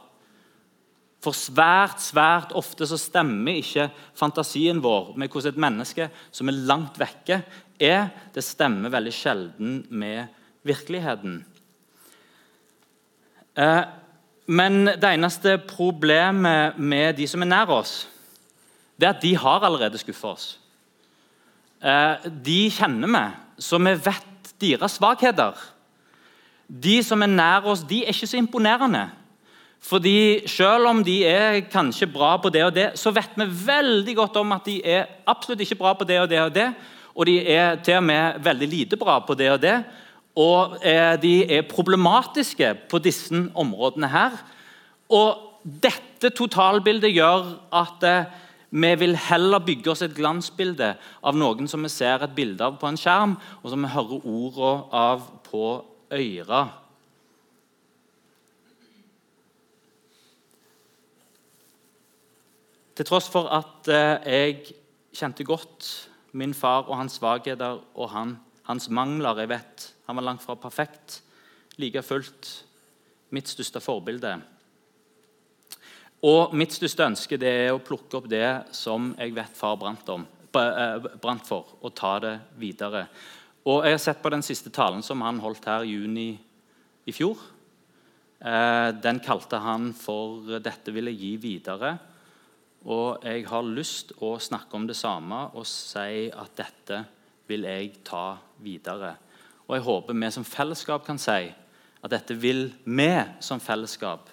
For 1.24 1.36
svært 1.36 2.02
svært 2.04 2.52
ofte 2.56 2.86
så 2.88 2.98
stemmer 3.00 3.60
ikke 3.62 3.88
fantasien 4.18 4.82
vår 4.84 5.14
med 5.16 5.32
hvordan 5.32 5.54
et 5.54 5.62
menneske 5.64 6.08
som 6.34 6.50
er 6.50 6.64
langt 6.68 7.00
vekke, 7.00 7.40
er. 7.80 8.10
Det 8.34 8.44
stemmer 8.44 8.92
veldig 8.92 9.12
sjelden 9.14 9.78
med 9.90 10.28
virkeligheten. 10.68 11.38
Eh, 13.56 13.82
men 14.46 14.84
det 14.86 15.08
eneste 15.14 15.56
problemet 15.68 16.76
med 16.78 17.16
de 17.16 17.26
som 17.30 17.42
er 17.42 17.50
nær 17.50 17.72
oss, 17.72 18.04
det 19.00 19.08
er 19.08 19.16
at 19.16 19.24
de 19.24 19.32
har 19.40 19.64
allerede 19.64 19.98
skuffa 19.98 20.34
oss. 20.34 20.46
Eh, 21.80 22.28
de 22.44 22.60
kjenner 22.72 23.10
vi, 23.16 23.24
så 23.64 23.80
vi 23.80 23.94
vet 24.06 24.54
deres 24.60 24.98
svakheter. 25.00 25.56
De 26.68 26.98
som 27.04 27.22
er 27.24 27.32
nær 27.32 27.66
oss, 27.68 27.84
de 27.88 28.02
er 28.04 28.12
ikke 28.12 28.28
så 28.28 28.40
imponerende. 28.40 29.08
Fordi 29.84 30.48
Selv 30.48 30.88
om 30.88 31.02
de 31.04 31.18
er 31.28 31.60
kanskje 31.72 32.08
bra 32.08 32.36
på 32.40 32.48
det 32.48 32.64
og 32.64 32.74
det, 32.74 32.90
så 32.98 33.12
vet 33.12 33.36
vi 33.36 33.44
veldig 33.66 34.16
godt 34.16 34.36
om 34.40 34.52
at 34.56 34.64
de 34.66 34.78
er 34.80 35.06
absolutt 35.26 35.60
ikke 35.60 35.80
bra 35.80 35.92
på 35.92 36.04
det 36.08 36.20
og 36.20 36.30
det 36.30 36.40
og 36.40 36.54
det. 36.54 36.68
Og 37.14 37.26
de 37.26 37.36
er 37.46 37.76
til 37.84 38.00
og 38.00 38.04
med 38.04 38.40
veldig 38.42 38.68
lite 38.68 38.96
bra 38.96 39.18
på 39.20 39.34
det 39.34 39.50
og 39.52 39.60
det. 39.62 39.76
Og 40.36 40.78
eh, 40.82 41.14
de 41.22 41.34
er 41.46 41.68
problematiske 41.68 42.72
på 42.90 42.98
disse 42.98 43.34
områdene 43.54 44.08
her. 44.08 44.38
Og 45.08 45.60
dette 45.62 46.32
totalbildet 46.34 47.12
gjør 47.14 47.52
at 47.72 48.08
eh, 48.08 48.32
vi 48.74 48.94
vil 48.98 49.14
heller 49.28 49.62
bygge 49.62 49.92
oss 49.92 50.02
et 50.02 50.16
glansbilde 50.16 50.94
av 51.22 51.36
noen 51.38 51.68
som 51.70 51.84
vi 51.84 51.92
ser 51.92 52.24
et 52.24 52.34
bilde 52.34 52.64
av 52.64 52.80
på 52.80 52.88
en 52.90 52.98
skjerm, 52.98 53.36
og 53.62 53.70
som 53.70 53.84
vi 53.84 53.92
hører 53.92 54.24
ordene 54.24 54.72
av 54.90 55.28
på 55.46 55.68
øra. 56.10 56.64
Til 62.94 63.06
tross 63.08 63.26
for 63.30 63.50
at 63.50 63.88
eh, 63.90 64.26
jeg 64.30 64.74
kjente 65.14 65.46
godt 65.46 65.88
min 66.38 66.54
far 66.54 66.86
og 66.86 66.98
hans 66.98 67.18
svakheter 67.18 67.80
og 67.94 68.10
han, 68.10 68.36
hans 68.68 68.86
mangler 68.90 69.42
Jeg 69.42 69.50
vet 69.50 69.90
han 70.06 70.18
var 70.18 70.26
langt 70.26 70.42
fra 70.44 70.54
perfekt. 70.60 71.22
Like 71.80 72.02
fullt 72.04 72.50
mitt 73.34 73.48
største 73.48 73.80
forbilde. 73.82 74.34
Og 76.24 76.54
mitt 76.56 76.76
største 76.76 77.06
ønske 77.08 77.38
det 77.40 77.50
er 77.64 77.72
å 77.72 77.82
plukke 77.82 78.18
opp 78.20 78.28
det 78.30 78.46
som 78.76 79.10
jeg 79.18 79.34
vet 79.36 79.56
far 79.56 79.78
brant, 79.80 80.08
om, 80.12 80.26
eh, 80.54 81.08
brant 81.20 81.46
for, 81.46 81.74
og 81.82 81.94
ta 81.96 82.18
det 82.20 82.38
videre. 82.60 83.08
Og 83.64 83.84
Jeg 83.84 83.92
har 83.92 83.98
sett 83.98 84.22
på 84.22 84.30
den 84.30 84.42
siste 84.42 84.70
talen 84.70 85.02
som 85.02 85.20
han 85.22 85.40
holdt 85.40 85.64
her 85.64 85.82
i 85.82 85.96
juni 85.96 86.38
i 87.06 87.12
fjor. 87.12 87.36
Eh, 88.40 88.92
den 88.92 89.20
kalte 89.20 89.58
han 89.58 89.92
for 89.92 90.40
'Dette 90.60 90.92
vil 90.92 91.06
jeg 91.06 91.18
gi 91.18 91.36
videre'. 91.36 91.98
Og 92.84 93.24
jeg 93.24 93.46
har 93.48 93.64
lyst 93.64 94.12
å 94.20 94.34
snakke 94.42 94.76
om 94.76 94.86
det 94.88 94.96
samme 94.98 95.46
og 95.56 95.64
si 95.68 96.28
at 96.28 96.56
dette 96.58 97.00
vil 97.48 97.64
jeg 97.64 97.92
ta 98.04 98.36
videre. 98.64 99.14
Og 99.64 99.76
jeg 99.78 99.86
håper 99.86 100.18
vi 100.20 100.30
som 100.34 100.44
fellesskap 100.44 101.06
kan 101.06 101.20
si 101.20 101.48
at 102.04 102.12
dette 102.12 102.36
vil 102.36 102.66
vi 102.84 103.12
som 103.40 103.62
fellesskap 103.64 104.28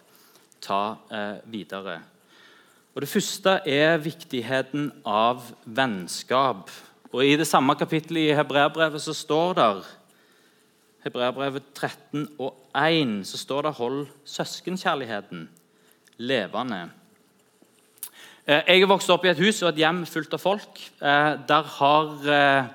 ta 0.61 0.97
eh, 1.09 1.39
videre. 1.47 2.01
Og 2.91 3.01
Det 3.01 3.09
første 3.09 3.61
er 3.65 4.01
viktigheten 4.03 4.89
av 5.07 5.47
vennskap. 5.63 6.67
Og 7.11 7.23
I 7.23 7.37
det 7.39 7.47
samme 7.47 7.75
kapittelet 7.79 8.27
i 8.27 8.35
Hebreabrevet 8.35 9.01
så 9.01 9.15
står 9.15 9.55
det 9.59 9.71
Hebreabrevet 11.05 11.71
13 11.73 12.27
og 12.37 12.53
1 12.77 13.23
så 13.25 13.37
står 13.37 13.61
det 13.61 13.73
'hold 13.73 14.07
søskenkjærligheten 14.25 15.49
levende'. 16.19 17.00
Eh, 18.49 18.63
jeg 18.65 18.81
er 18.81 18.89
vokst 18.89 19.11
opp 19.13 19.25
i 19.27 19.29
et 19.29 19.41
hus 19.41 19.59
og 19.61 19.69
et 19.69 19.83
hjem 19.83 20.01
fullt 20.09 20.31
av 20.33 20.41
folk. 20.41 20.79
Eh, 20.97 21.33
der 21.47 21.67
har 21.77 22.29
eh, 22.33 22.69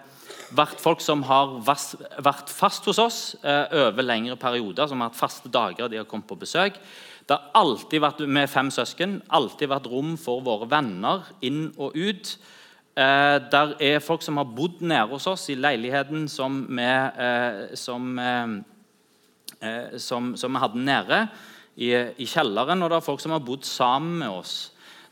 vært 0.54 0.78
folk 0.78 1.00
som 1.02 1.24
har 1.26 1.56
vært 1.66 2.52
fast 2.54 2.86
hos 2.86 3.00
oss 3.02 3.18
over 3.42 4.04
lengre 4.06 4.36
perioder. 4.38 4.86
Som 4.86 5.02
har 5.02 5.10
hatt 5.10 5.18
faste 5.18 5.50
dager 5.50 5.90
de 5.90 5.98
har 5.98 6.06
kommet 6.06 6.28
på 6.30 6.38
besøk. 6.38 6.78
Det 7.26 7.34
har 7.34 7.50
alltid 7.58 8.04
vært 8.04 8.22
med 8.30 8.46
fem 8.46 8.70
søsken, 8.70 9.18
alltid 9.34 9.72
vært 9.72 9.88
rom 9.90 10.14
for 10.20 10.44
våre 10.46 10.68
venner 10.70 11.26
inn 11.42 11.72
og 11.74 11.98
ut. 11.98 12.36
Der 12.94 13.74
er 13.82 13.98
folk 13.98 14.22
som 14.22 14.38
har 14.38 14.46
bodd 14.46 14.78
nede 14.86 15.10
hos 15.10 15.26
oss 15.26 15.48
i 15.50 15.58
leiligheten 15.58 16.28
som 16.30 16.62
vi, 16.70 16.86
som, 17.74 18.06
som, 20.06 20.30
som 20.38 20.54
vi 20.54 20.62
hadde 20.62 20.86
nede 20.86 21.20
i, 21.74 21.90
i 21.90 22.30
kjelleren. 22.30 22.86
Og 22.86 22.94
det 22.94 23.00
er 23.00 23.08
folk 23.10 23.26
som 23.26 23.34
har 23.34 23.42
bodd 23.42 23.66
sammen 23.66 24.22
med 24.22 24.30
oss 24.30 24.56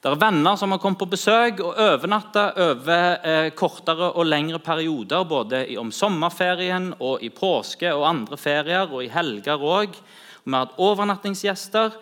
det 0.04 0.10
er 0.12 0.20
venner 0.20 0.58
som 0.60 0.68
har 0.74 0.80
kommet 0.82 1.00
på 1.00 1.06
besøk 1.08 1.62
og 1.64 1.78
overnatta 1.80 2.42
over 2.60 3.22
eh, 3.24 3.46
kortere 3.56 4.10
og 4.10 4.26
lengre 4.28 4.58
perioder, 4.60 5.24
både 5.24 5.62
om 5.80 5.88
sommerferien 5.96 6.90
og 6.98 7.24
i 7.24 7.30
påske 7.32 7.88
og 7.88 8.04
andre 8.10 8.36
ferier 8.36 8.92
og 8.92 9.00
i 9.00 9.08
helger 9.08 9.64
òg. 9.64 9.96
Vi 10.44 10.52
har 10.52 10.66
hatt 10.66 10.76
overnattingsgjester, 10.76 11.96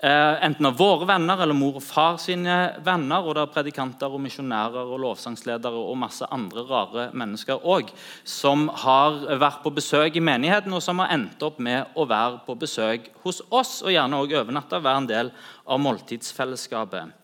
eh, 0.00 0.40
enten 0.48 0.70
av 0.70 0.80
våre 0.80 1.10
venner 1.12 1.44
eller 1.44 1.60
mor 1.60 1.76
og 1.76 1.84
far 1.84 2.16
sine 2.16 2.58
venner. 2.88 3.20
Og 3.20 3.36
det 3.36 3.44
er 3.44 3.54
predikanter 3.58 4.08
og 4.08 4.24
misjonærer 4.24 4.88
og 4.88 5.04
lovsangsledere 5.04 5.76
og 5.76 6.00
masse 6.08 6.24
andre 6.32 6.64
rare 6.72 7.08
mennesker 7.12 7.60
òg 7.60 7.92
som 8.24 8.70
har 8.88 9.26
vært 9.28 9.60
på 9.60 9.76
besøk 9.76 10.16
i 10.16 10.24
menigheten, 10.24 10.72
og 10.72 10.80
som 10.80 11.04
har 11.04 11.12
endt 11.12 11.44
opp 11.44 11.60
med 11.60 11.84
å 12.00 12.08
være 12.08 12.46
på 12.48 12.56
besøk 12.56 13.12
hos 13.26 13.44
oss, 13.50 13.82
og 13.84 13.92
gjerne 13.92 14.24
òg 14.24 14.38
overnatta, 14.40 14.80
være 14.80 15.04
en 15.04 15.16
del 15.18 15.36
av 15.68 15.84
måltidsfellesskapet. 15.84 17.18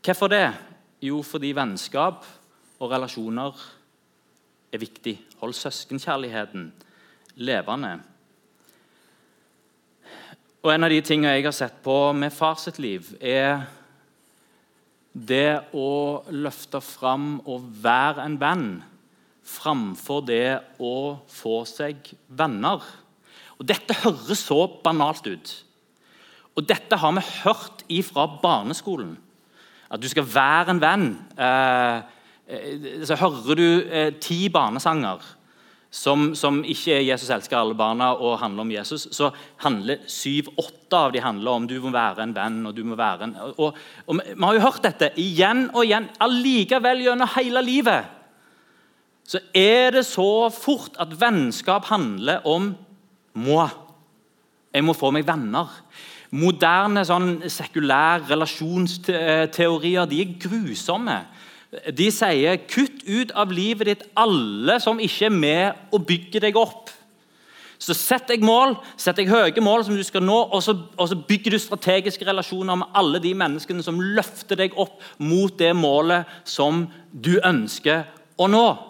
Hvorfor 0.00 0.30
det? 0.32 0.46
Jo, 1.04 1.18
fordi 1.22 1.50
vennskap 1.52 2.24
og 2.80 2.92
relasjoner 2.92 3.56
er 4.72 4.80
viktig. 4.80 5.18
Hold 5.42 5.52
søskenkjærligheten 5.52 6.70
levende. 7.36 7.98
Og 10.62 10.72
En 10.74 10.84
av 10.84 10.90
de 10.92 11.00
tingene 11.04 11.34
jeg 11.34 11.44
har 11.44 11.56
sett 11.56 11.82
på 11.84 12.12
med 12.16 12.32
far 12.32 12.56
sitt 12.60 12.78
liv, 12.78 13.12
er 13.20 13.66
det 15.12 15.68
å 15.76 16.24
løfte 16.32 16.80
fram 16.80 17.40
og 17.44 17.68
være 17.82 18.24
en 18.24 18.40
venn 18.40 18.68
framfor 19.44 20.24
det 20.24 20.60
å 20.80 21.18
få 21.28 21.64
seg 21.68 22.12
venner. 22.28 22.80
Og 23.58 23.66
Dette 23.68 24.00
høres 24.04 24.46
så 24.48 24.62
banalt 24.84 25.26
ut. 25.28 25.58
Og 26.56 26.66
dette 26.66 26.96
har 26.96 27.12
vi 27.16 27.22
hørt 27.44 27.84
ifra 27.88 28.26
barneskolen. 28.42 29.14
At 29.90 30.02
du 30.02 30.08
skal 30.08 30.26
være 30.26 30.74
en 30.74 30.82
venn. 30.82 31.10
Eh, 31.38 32.00
eh, 32.46 33.04
så 33.06 33.18
hører 33.18 33.58
du 33.58 33.66
eh, 33.90 34.14
ti 34.22 34.48
barnesanger 34.52 35.24
som, 35.90 36.34
som, 36.38 36.60
ikke 36.62 36.94
er 36.94 37.02
'Jesus 37.02 37.30
elsker 37.34 37.58
alle 37.58 37.74
barna' 37.74 38.14
og 38.14 38.38
handler 38.38 38.60
om 38.60 38.70
Jesus, 38.70 39.08
så 39.10 39.30
handler 39.56 39.98
syv-åtte 40.06 40.96
av 40.96 41.12
de 41.12 41.20
handler 41.20 41.50
om 41.50 41.66
du 41.66 41.80
må 41.82 41.90
være 41.90 42.22
en 42.22 42.34
venn. 42.34 42.66
og 42.66 42.76
du 42.76 42.84
må 42.84 42.94
være 42.94 43.24
en... 43.24 43.36
Og, 43.58 43.74
og 44.06 44.20
Vi 44.36 44.44
har 44.44 44.54
jo 44.54 44.60
hørt 44.60 44.82
dette 44.82 45.10
igjen 45.16 45.70
og 45.74 45.84
igjen. 45.84 46.08
Allikevel 46.20 47.02
gjennom 47.02 47.28
hele 47.36 47.62
livet 47.62 48.04
så 49.30 49.38
er 49.54 49.92
det 49.94 50.06
så 50.06 50.50
fort 50.50 50.96
at 50.98 51.12
vennskap 51.20 51.84
handler 51.86 52.46
om 52.46 52.72
må. 53.38 53.68
Jeg 54.74 54.82
må 54.84 54.94
få 54.94 55.12
meg 55.14 55.26
venner. 55.26 55.70
Moderne 56.30 57.02
sånn, 57.06 57.40
sekulære 57.50 58.28
relasjonsteorier 58.30 60.06
de 60.06 60.20
er 60.22 60.34
grusomme. 60.38 61.18
De 61.94 62.10
sier 62.10 62.56
'kutt 62.66 63.02
ut 63.06 63.32
av 63.34 63.50
livet 63.50 63.86
ditt 63.86 64.02
alle 64.16 64.80
som 64.80 64.98
ikke 64.98 65.26
er 65.26 65.34
med 65.34 65.72
og 65.92 66.06
bygger 66.06 66.40
deg 66.40 66.56
opp'. 66.56 66.90
Så 67.78 67.94
Sett 67.94 68.28
deg 68.28 68.42
mål, 68.44 68.74
sett 68.96 69.16
deg 69.16 69.30
høye 69.30 69.60
mål 69.60 69.84
som 69.84 69.96
du 69.96 70.02
skal 70.04 70.22
nå, 70.22 70.36
og 70.52 70.62
så, 70.62 70.74
og 70.98 71.08
så 71.08 71.16
bygger 71.16 71.50
du 71.50 71.58
strategiske 71.58 72.26
relasjoner 72.26 72.76
med 72.76 72.86
alle 72.94 73.18
de 73.18 73.32
menneskene 73.34 73.82
som 73.82 74.00
løfter 74.00 74.56
deg 74.56 74.76
opp 74.76 75.00
mot 75.18 75.58
det 75.58 75.72
målet 75.76 76.28
som 76.44 76.86
du 77.10 77.38
ønsker 77.40 78.04
å 78.36 78.46
nå. 78.46 78.89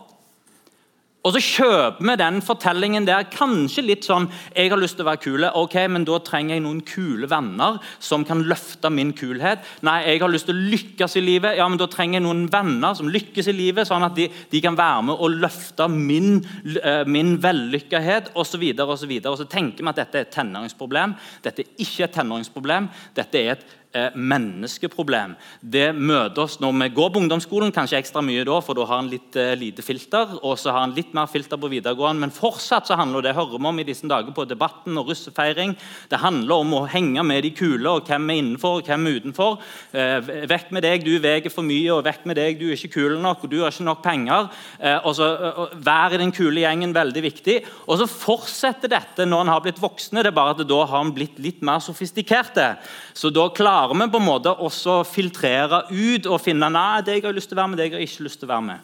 Og 1.21 1.35
så 1.35 1.41
kjøper 1.45 2.01
vi 2.01 2.15
den 2.17 2.39
fortellingen 2.41 3.05
der 3.05 3.27
kanskje 3.29 3.85
litt 3.85 4.07
sånn 4.09 4.29
Jeg 4.55 4.71
har 4.73 4.81
lyst 4.81 4.97
til 4.97 5.05
å 5.05 5.11
være 5.11 5.21
kule, 5.21 5.51
ok, 5.63 5.77
men 5.93 6.07
da 6.09 6.17
trenger 6.25 6.57
jeg 6.57 6.65
noen 6.65 6.81
kule 6.87 7.29
venner 7.29 7.77
som 8.01 8.25
kan 8.25 8.41
løfte 8.49 8.89
min 8.93 9.13
kulhet. 9.17 9.67
Nei, 9.85 9.99
jeg 10.07 10.23
har 10.23 10.33
lyst 10.33 10.49
til 10.49 10.57
å 10.57 10.71
lykkes 10.73 11.19
i 11.21 11.25
livet, 11.25 11.59
ja, 11.61 11.67
men 11.69 11.81
da 11.81 11.89
trenger 11.93 12.19
jeg 12.19 12.25
noen 12.25 12.47
venner 12.53 12.97
som 12.97 13.11
lykkes 13.13 13.51
i 13.53 13.57
livet, 13.57 13.89
sånn 13.89 14.07
at 14.07 14.17
de, 14.17 14.31
de 14.51 14.63
kan 14.65 14.79
være 14.79 15.05
med 15.11 15.21
og 15.21 15.37
løfte 15.43 15.91
min, 15.93 16.41
uh, 16.79 17.05
min 17.05 17.37
vellykkethet 17.43 18.33
osv. 18.35 18.59
Videre, 18.61 18.93
og, 18.93 18.99
så 19.01 19.09
og 19.09 19.39
så 19.41 19.47
tenker 19.49 19.81
vi 19.81 19.89
at 19.89 20.01
dette 20.03 20.19
er 20.19 20.27
et 20.27 20.35
tenåringsproblem. 20.35 21.15
Dette 21.45 21.65
er 21.65 21.85
ikke 21.85 22.05
et 22.05 22.13
tenåringsproblem. 22.13 22.91
Dette 23.17 23.41
er 23.41 23.55
et 23.55 23.65
menneskeproblem. 24.15 25.33
Det 25.61 25.89
møter 25.97 26.45
oss 26.45 26.61
når 26.63 26.77
vi 26.79 26.89
går 26.95 27.09
på 27.11 27.21
ungdomsskolen, 27.25 27.73
kanskje 27.75 27.99
ekstra 27.99 28.23
mye 28.23 28.45
da, 28.47 28.59
for 28.63 28.79
da 28.79 28.87
har 28.87 29.03
en 29.03 29.11
litt 29.11 29.37
eh, 29.39 29.57
lite 29.59 29.83
filter. 29.83 30.37
Og 30.47 30.57
så 30.61 30.75
har 30.75 30.87
en 30.87 30.95
litt 30.95 31.13
mer 31.17 31.27
filter 31.31 31.59
på 31.61 31.71
videregående. 31.73 32.25
Men 32.25 32.35
fortsatt 32.35 32.89
så 32.89 32.99
handler 32.99 33.25
det 33.27 33.35
hører 33.37 33.59
vi 33.59 33.71
om 33.71 33.81
i 33.83 33.87
disse 33.89 34.09
dager 34.11 34.35
på 34.37 34.47
debatten 34.49 34.99
og 35.01 35.11
russefeiring. 35.11 35.75
Det 36.11 36.21
handler 36.23 36.63
om 36.65 36.77
å 36.79 36.85
henge 36.91 37.25
med 37.27 37.45
de 37.47 37.53
kule, 37.57 37.89
og 37.91 38.07
hvem 38.09 38.31
er 38.31 38.41
innenfor 38.43 38.81
og 38.81 38.91
hvem 38.91 39.09
er 39.09 39.19
utenfor. 39.21 39.59
Eh, 39.93 40.31
vekk 40.51 40.71
med 40.77 40.87
deg, 40.87 41.07
du 41.07 41.17
veier 41.23 41.51
for 41.53 41.67
mye, 41.67 41.91
og 41.97 42.05
vekk 42.07 42.29
med 42.31 42.41
deg, 42.41 42.61
du 42.61 42.69
er 42.69 42.79
ikke 42.79 42.95
kul 43.01 43.19
nok, 43.21 43.45
og 43.45 43.53
du 43.53 43.59
har 43.65 43.75
ikke 43.75 43.89
nok 43.89 44.05
penger. 44.07 44.51
Eh, 44.79 44.99
og 45.03 45.17
så 45.19 45.31
Vær 45.81 46.13
i 46.15 46.19
den 46.21 46.33
kule 46.35 46.63
gjengen 46.63 46.93
veldig 46.95 47.23
viktig. 47.25 47.57
Og 47.87 48.01
så 48.01 48.07
fortsetter 48.11 48.91
dette 48.91 49.25
når 49.27 49.45
en 49.45 49.53
har 49.55 49.63
blitt 49.65 49.81
voksne. 49.81 50.23
Det 50.23 50.31
er 50.31 50.37
bare 50.37 50.55
at 50.55 50.63
da 50.69 50.81
har 50.91 51.05
en 51.05 51.13
blitt 51.15 51.39
litt 51.43 51.63
mer 51.67 51.81
sofistikerte. 51.83 52.73
Så 53.17 53.31
da 53.35 53.47
klarer 53.55 53.80
klarer 53.81 53.97
vi 53.97 54.13
på 54.13 54.19
en 54.21 54.27
måte 54.27 54.53
også 54.53 54.95
å 55.01 55.05
filtrere 55.09 55.87
ut 55.89 56.27
og 56.29 56.41
finne 56.43 56.69
nei, 56.69 57.01
det 57.01 57.15
jeg 57.17 57.25
har 57.25 57.33
lyst 57.33 57.49
til 57.49 57.57
å 57.57 57.61
være 57.63 57.71
med, 57.71 57.79
det 57.79 57.85
jeg 57.87 57.95
har 57.95 58.03
ikke 58.05 58.25
lyst 58.27 58.41
til 58.41 58.49
å 58.49 58.51
være 58.51 58.65
med. 58.67 58.81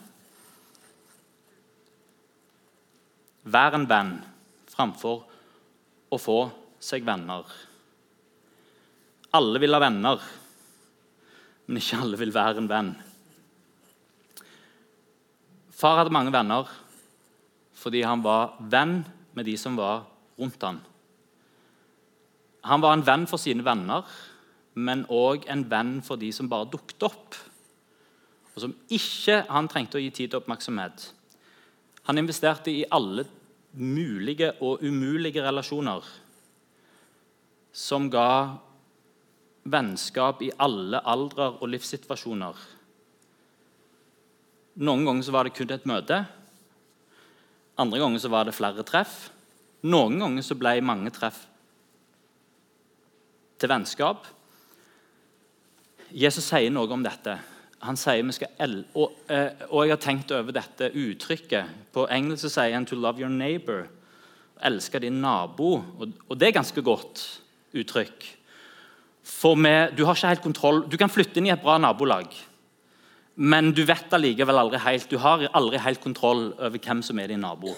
Vær 3.44 3.76
en 3.76 3.84
venn 3.90 4.12
framfor 4.72 5.18
å 6.08 6.18
få 6.20 6.36
seg 6.80 7.04
venner. 7.04 7.44
Alle 9.36 9.60
vil 9.60 9.76
ha 9.76 9.80
venner, 9.84 10.22
men 11.66 11.80
ikke 11.82 11.98
alle 12.00 12.20
vil 12.22 12.32
være 12.32 12.62
en 12.62 12.70
venn. 12.70 12.88
Far 15.76 16.00
hadde 16.00 16.14
mange 16.14 16.32
venner 16.32 16.70
fordi 17.76 18.00
han 18.00 18.24
var 18.24 18.56
venn 18.72 19.02
med 19.36 19.44
de 19.44 19.58
som 19.60 19.76
var 19.76 20.06
rundt 20.40 20.64
ham. 20.64 20.80
Han 22.64 22.80
var 22.80 22.96
en 22.96 23.04
venn 23.04 23.28
for 23.28 23.36
sine 23.38 23.66
venner 23.66 24.08
men 24.76 25.06
òg 25.08 25.46
en 25.48 25.64
venn 25.70 25.98
for 26.04 26.20
de 26.20 26.28
som 26.36 26.48
bare 26.52 26.68
dukket 26.72 27.06
opp, 27.08 27.36
og 28.54 28.62
som 28.62 28.74
ikke 28.92 29.42
han 29.48 29.68
trengte 29.68 29.98
å 29.98 30.02
gi 30.02 30.12
tid 30.12 30.32
til 30.32 30.40
oppmerksomhet. 30.40 31.10
Han 32.08 32.20
investerte 32.20 32.72
i 32.72 32.84
alle 32.92 33.26
mulige 33.76 34.54
og 34.64 34.84
umulige 34.84 35.42
relasjoner 35.44 36.04
som 37.76 38.06
ga 38.08 38.56
vennskap 39.68 40.40
i 40.46 40.52
alle 40.62 41.02
aldrer 41.04 41.58
og 41.60 41.68
livssituasjoner. 41.72 42.56
Noen 44.86 45.04
ganger 45.08 45.32
var 45.34 45.48
det 45.48 45.56
kun 45.56 45.72
et 45.72 45.88
møte. 45.88 46.20
Andre 47.80 48.00
ganger 48.00 48.32
var 48.32 48.48
det 48.48 48.56
flere 48.56 48.84
treff. 48.88 49.26
Noen 49.84 50.20
ganger 50.20 50.56
ble 50.60 50.78
mange 50.84 51.12
treff 51.12 51.42
til 53.60 53.72
vennskap. 53.72 54.24
Jesus 56.16 56.46
sier 56.48 56.72
noe 56.72 56.88
om 56.94 57.02
dette. 57.04 57.34
Han 57.84 57.98
sier 58.00 58.24
vi 58.24 58.32
skal 58.32 58.70
og, 58.96 59.18
eh, 59.28 59.50
og, 59.68 59.82
jeg 59.84 59.92
har 59.92 60.00
tenkt 60.00 60.32
over 60.32 60.54
dette 60.56 60.88
uttrykket. 60.96 61.92
På 61.92 62.06
engelsk 62.08 62.48
sier 62.48 62.72
han 62.72 62.86
'to 62.86 62.96
love 62.96 63.20
your 63.20 63.28
neighbor'. 63.28 63.86
Elske 64.64 64.98
din 64.98 65.20
nabo. 65.20 65.84
Og, 65.98 66.08
og 66.28 66.40
det 66.40 66.48
er 66.48 66.52
ganske 66.52 66.82
godt 66.82 67.40
uttrykk. 67.74 68.36
For 69.22 69.54
med, 69.54 69.96
du 69.96 70.04
har 70.04 70.14
ikke 70.14 70.28
helt 70.28 70.42
kontroll. 70.42 70.88
Du 70.90 70.96
kan 70.96 71.10
flytte 71.10 71.36
inn 71.36 71.46
i 71.46 71.50
et 71.50 71.62
bra 71.62 71.78
nabolag, 71.78 72.26
men 73.36 73.72
du 73.72 73.84
vet 73.84 74.12
allikevel 74.12 74.58
aldri 74.58 74.78
helt, 74.78 75.10
du 75.10 75.18
har 75.18 75.48
aldri 75.52 75.78
helt 75.78 76.00
kontroll 76.00 76.54
over 76.58 76.78
hvem 76.78 77.02
som 77.02 77.18
er 77.18 77.26
din 77.26 77.40
nabo. 77.40 77.74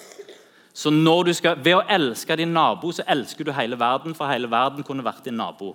Så 0.74 0.92
skal, 1.32 1.56
Ved 1.56 1.74
å 1.74 1.86
elske 1.88 2.36
din 2.36 2.52
nabo 2.52 2.92
så 2.92 3.02
elsker 3.08 3.44
du 3.44 3.52
hele 3.52 3.78
verden, 3.78 4.14
for 4.14 4.28
hele 4.28 4.46
verden 4.46 4.84
kunne 4.84 5.02
vært 5.02 5.24
din 5.24 5.34
nabo. 5.34 5.74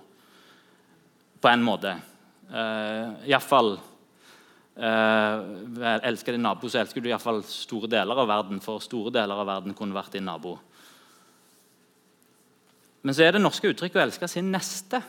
På 1.42 1.48
en 1.48 1.62
måte. 1.62 2.00
Uh, 2.50 3.24
Iallfall 3.28 3.78
uh, 4.76 6.00
Elsker 6.04 6.36
din 6.36 6.44
nabo, 6.44 6.68
så 6.68 6.82
elsker 6.82 7.02
du 7.02 7.08
iallfall 7.08 7.42
store 7.46 7.88
deler 7.90 8.20
av 8.20 8.28
verden. 8.30 8.60
For 8.64 8.82
store 8.84 9.12
deler 9.14 9.40
av 9.40 9.48
verden 9.48 9.76
kunne 9.76 9.96
vært 9.96 10.16
din 10.16 10.26
nabo. 10.28 10.56
Men 13.04 13.16
så 13.16 13.26
er 13.26 13.36
det 13.36 13.42
norske 13.44 13.68
uttrykket 13.68 14.00
å 14.00 14.04
elske 14.06 14.28
sin 14.30 14.48
neste. 14.52 15.02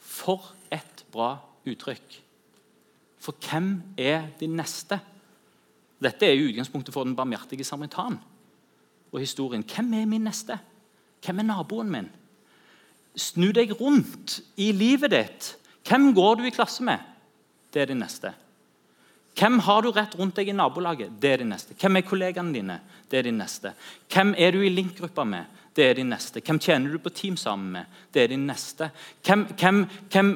For 0.00 0.52
et 0.72 1.04
bra 1.12 1.34
uttrykk. 1.68 2.18
For 3.20 3.36
hvem 3.44 3.74
er 3.98 4.30
din 4.40 4.56
neste? 4.56 5.00
Dette 5.98 6.28
er 6.28 6.36
jo 6.36 6.48
utgangspunktet 6.52 6.94
for 6.94 7.04
den 7.04 7.16
barmhjertige 7.18 7.66
samaritan 7.66 8.20
og 9.10 9.20
historien. 9.20 9.64
Hvem 9.66 9.92
er 9.98 10.06
min 10.06 10.26
neste? 10.28 10.58
Hvem 11.24 11.42
er 11.42 11.48
naboen 11.48 11.90
min? 11.90 12.10
Snu 13.18 13.50
deg 13.52 13.72
rundt 13.80 14.38
i 14.60 14.70
livet 14.72 15.12
ditt 15.12 15.48
hvem 15.86 16.10
går 16.14 16.34
du 16.38 16.44
i 16.48 16.54
klasse 16.54 16.84
med? 16.84 16.98
Det 17.72 17.82
er 17.82 17.90
din 17.92 18.00
neste. 18.02 18.32
Hvem 19.38 19.58
har 19.62 19.82
du 19.82 19.92
rett 19.94 20.16
rundt 20.18 20.38
deg 20.40 20.50
i 20.50 20.56
nabolaget? 20.56 21.12
Det 21.20 21.30
er 21.30 21.42
din 21.42 21.52
neste. 21.52 21.76
Hvem 21.78 22.00
er 22.00 22.06
kollegaene 22.06 22.54
dine? 22.54 22.80
Det 23.10 23.20
er 23.20 23.28
din 23.28 23.38
neste. 23.38 23.72
Hvem 24.10 24.34
er 24.38 24.52
du 24.52 24.62
i 24.64 24.72
link-gruppa 24.72 25.24
med? 25.24 25.44
Det 25.76 25.84
er 25.86 25.98
din 26.00 26.10
neste. 26.10 26.42
Hvem 26.42 26.58
tjener 26.58 26.90
du 26.90 26.98
på 26.98 27.12
team 27.14 27.36
sammen 27.38 27.70
med? 27.76 28.00
Det 28.14 28.22
er 28.22 28.32
din 28.32 28.46
neste. 28.48 28.90
Hvem, 29.22 29.44
hvem, 29.60 29.84
hvem, 30.10 30.32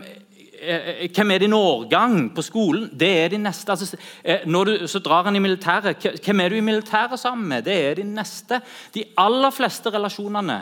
eh, 0.61 1.09
hvem 1.11 1.31
er 1.31 1.39
din 1.43 1.57
årgang 1.57 2.31
på 2.35 2.45
skolen? 2.47 2.91
Det 2.99 3.09
er 3.25 3.33
din 3.35 3.43
neste. 3.43 3.73
Altså, 3.73 3.97
eh, 4.25 4.47
når 4.47 4.65
du, 4.65 4.87
så 4.87 4.99
drar 4.99 5.25
han 5.25 5.37
i 5.37 5.43
militæret. 5.43 6.21
Hvem 6.25 6.41
er 6.41 6.49
du 6.49 6.55
i 6.55 6.61
militæret 6.61 7.19
sammen 7.19 7.49
med? 7.49 7.65
Det 7.65 7.75
er 7.75 7.95
din 7.95 8.15
neste. 8.15 8.61
De 8.95 9.05
aller 9.19 9.51
fleste 9.51 9.91
relasjonene 9.91 10.61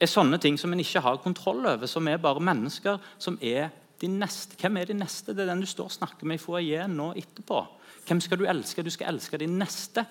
er 0.00 0.06
sånne 0.06 0.38
ting 0.40 0.56
som 0.58 0.72
en 0.72 0.80
ikke 0.80 1.02
har 1.04 1.20
kontroll 1.20 1.66
over, 1.66 1.86
som 1.86 2.08
er 2.08 2.16
bare 2.16 2.40
mennesker 2.40 2.96
som 3.18 3.38
er 3.42 3.68
neste, 4.06 4.54
hvem 4.60 4.76
er 4.78 4.84
din 4.84 5.02
neste? 5.02 5.34
Det 5.34 5.42
er 5.42 5.50
den 5.50 5.64
du 5.64 5.66
står 5.66 5.90
og 5.90 5.96
snakker 5.96 6.28
med 6.28 6.38
i 6.38 6.42
foajeen 6.42 6.94
nå 6.94 7.10
etterpå. 7.18 7.64
Hvem 8.06 8.20
skal 8.22 8.38
du 8.38 8.46
elske? 8.46 8.84
Du 8.86 8.90
skal 8.94 9.10
elske 9.10 9.40
din 9.42 9.58
neste. 9.58 10.04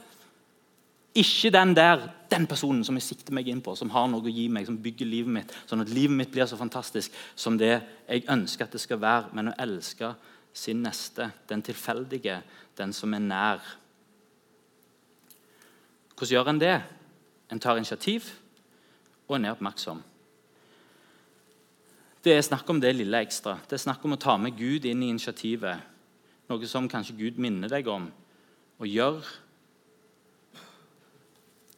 Ikke 1.17 1.49
den 1.49 1.71
der, 1.73 2.03
den 2.29 2.45
personen 2.47 2.83
som 2.85 2.97
jeg 2.99 3.07
sikter 3.07 3.33
meg 3.33 3.47
inn 3.49 3.61
på, 3.63 3.73
som 3.79 3.89
har 3.89 4.09
noe 4.11 4.27
å 4.27 4.33
gi 4.33 4.49
meg, 4.53 4.67
som 4.67 4.77
bygger 4.77 5.07
livet 5.09 5.33
mitt, 5.33 5.53
sånn 5.65 5.81
at 5.81 5.89
livet 5.89 6.13
mitt 6.19 6.33
blir 6.33 6.45
så 6.45 6.59
fantastisk 6.59 7.15
som 7.33 7.57
det 7.57 7.71
jeg 7.79 8.27
ønsker 8.29 8.67
at 8.67 8.75
det 8.75 8.83
skal 8.83 8.99
være. 9.01 9.31
Men 9.33 9.49
å 9.49 9.55
elske 9.63 10.11
sin 10.53 10.83
neste, 10.85 11.31
den 11.49 11.63
tilfeldige, 11.65 12.41
den 12.77 12.93
som 12.93 13.15
er 13.15 13.23
nær. 13.23 13.71
Hvordan 16.17 16.33
gjør 16.35 16.51
en 16.53 16.61
det? 16.61 16.75
En 17.49 17.63
tar 17.63 17.79
initiativ, 17.79 18.27
og 19.29 19.37
en 19.37 19.47
er 19.47 19.55
oppmerksom. 19.55 20.03
Det 22.27 22.33
er 22.35 22.41
snakk 22.43 22.67
om 22.67 22.79
det 22.83 22.89
lille 22.91 23.21
ekstra. 23.23 23.53
Det 23.63 23.77
er 23.77 23.79
snakk 23.79 24.01
om 24.03 24.17
å 24.17 24.19
ta 24.19 24.33
med 24.35 24.57
Gud 24.57 24.83
inn 24.83 24.99
i 24.99 25.13
initiativet. 25.13 25.79
Noe 26.51 26.67
som 26.67 26.89
kanskje 26.91 27.15
Gud 27.15 27.39
minner 27.39 27.71
deg 27.71 27.87
om 27.87 28.09
å 28.83 28.89
gjøre 28.89 29.23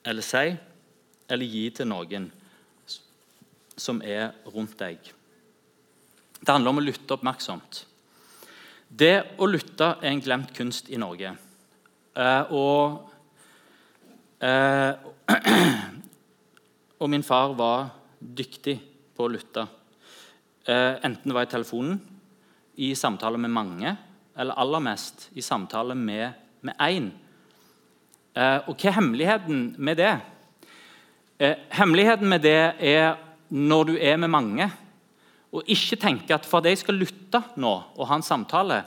eller 0.09 0.25
si 0.25 0.55
eller 1.29 1.53
gi 1.53 1.61
til 1.77 1.91
noen 1.91 2.25
som 3.77 4.01
er 4.01 4.33
rundt 4.49 4.73
deg. 4.81 4.97
Det 6.41 6.49
handler 6.49 6.73
om 6.73 6.81
å 6.81 6.87
lytte 6.87 7.19
oppmerksomt. 7.19 7.83
Det 8.89 9.37
å 9.37 9.53
lytte 9.53 9.93
er 9.99 10.09
en 10.15 10.25
glemt 10.25 10.57
kunst 10.57 10.89
i 10.89 10.97
Norge. 10.97 11.35
Eh, 12.17 12.53
og, 12.57 13.11
eh, 14.41 14.97
og 17.01 17.13
min 17.13 17.27
far 17.35 17.53
var 17.53 17.91
dyktig 18.17 18.79
på 19.13 19.29
å 19.29 19.37
lytte. 19.37 19.75
Eh, 20.69 20.95
enten 21.01 21.25
det 21.25 21.33
var 21.33 21.47
i 21.47 21.49
telefonen, 21.49 21.95
i 22.77 22.91
samtale 22.95 23.39
med 23.41 23.49
mange, 23.49 23.95
eller 24.37 24.57
aller 24.61 24.83
mest 24.85 25.29
i 25.33 25.41
samtale 25.41 25.95
med 25.97 26.35
én. 26.77 27.09
Eh, 28.37 28.59
og 28.69 28.75
hva 28.75 28.91
er 28.91 28.97
hemmeligheten 28.99 29.63
med 29.81 29.97
det? 29.97 30.11
Eh, 31.41 31.57
hemmeligheten 31.73 32.29
med 32.29 32.45
det 32.45 32.61
er 32.77 33.17
når 33.49 33.89
du 33.89 33.95
er 33.97 34.21
med 34.21 34.29
mange, 34.29 34.69
og 35.49 35.65
ikke 35.65 35.97
tenke 35.97 36.37
at 36.37 36.45
for 36.45 36.61
at 36.61 36.69
jeg 36.69 36.83
skal 36.83 37.01
lytte 37.01 37.41
nå 37.57 37.73
og 37.97 38.05
ha 38.05 38.19
en 38.19 38.29
samtale, 38.29 38.83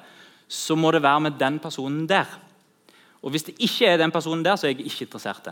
så 0.47 0.79
må 0.79 0.93
det 0.95 1.03
være 1.03 1.27
med 1.27 1.39
den 1.41 1.59
personen 1.59 2.07
der. 2.07 2.29
Og 3.23 3.31
Hvis 3.31 3.49
det 3.51 3.59
ikke 3.59 3.87
er 3.87 3.99
den 3.99 4.13
personen 4.15 4.45
der, 4.45 4.55
så 4.55 4.67
er 4.67 4.77
jeg 4.77 4.87
ikke 4.87 5.09
interessert. 5.09 5.49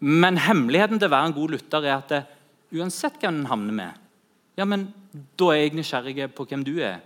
Men 0.00 0.38
hemmeligheten 0.38 0.98
til 0.98 1.08
å 1.08 1.12
være 1.12 1.28
en 1.28 1.36
god 1.36 1.50
lytter 1.50 1.84
er 1.84 1.98
at 1.98 2.08
det, 2.08 2.24
uansett 2.72 3.20
hvem 3.20 3.42
en 3.42 3.50
havner 3.50 3.76
med, 3.76 4.06
ja, 4.60 4.66
men 4.68 4.90
da 5.40 5.54
er 5.54 5.62
jeg 5.64 5.76
nysgjerrig 5.78 6.30
på 6.36 6.44
hvem 6.44 6.64
du 6.66 6.74
er, 6.84 7.00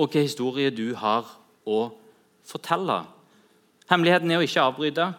og 0.00 0.08
hvilken 0.08 0.24
historie 0.24 0.72
du 0.72 0.94
har 0.96 1.28
å 1.68 1.80
fortelle. 2.48 3.02
Hemmeligheten 3.90 4.30
er 4.32 4.40
å 4.40 4.46
ikke 4.46 4.62
avbryte. 4.64 5.10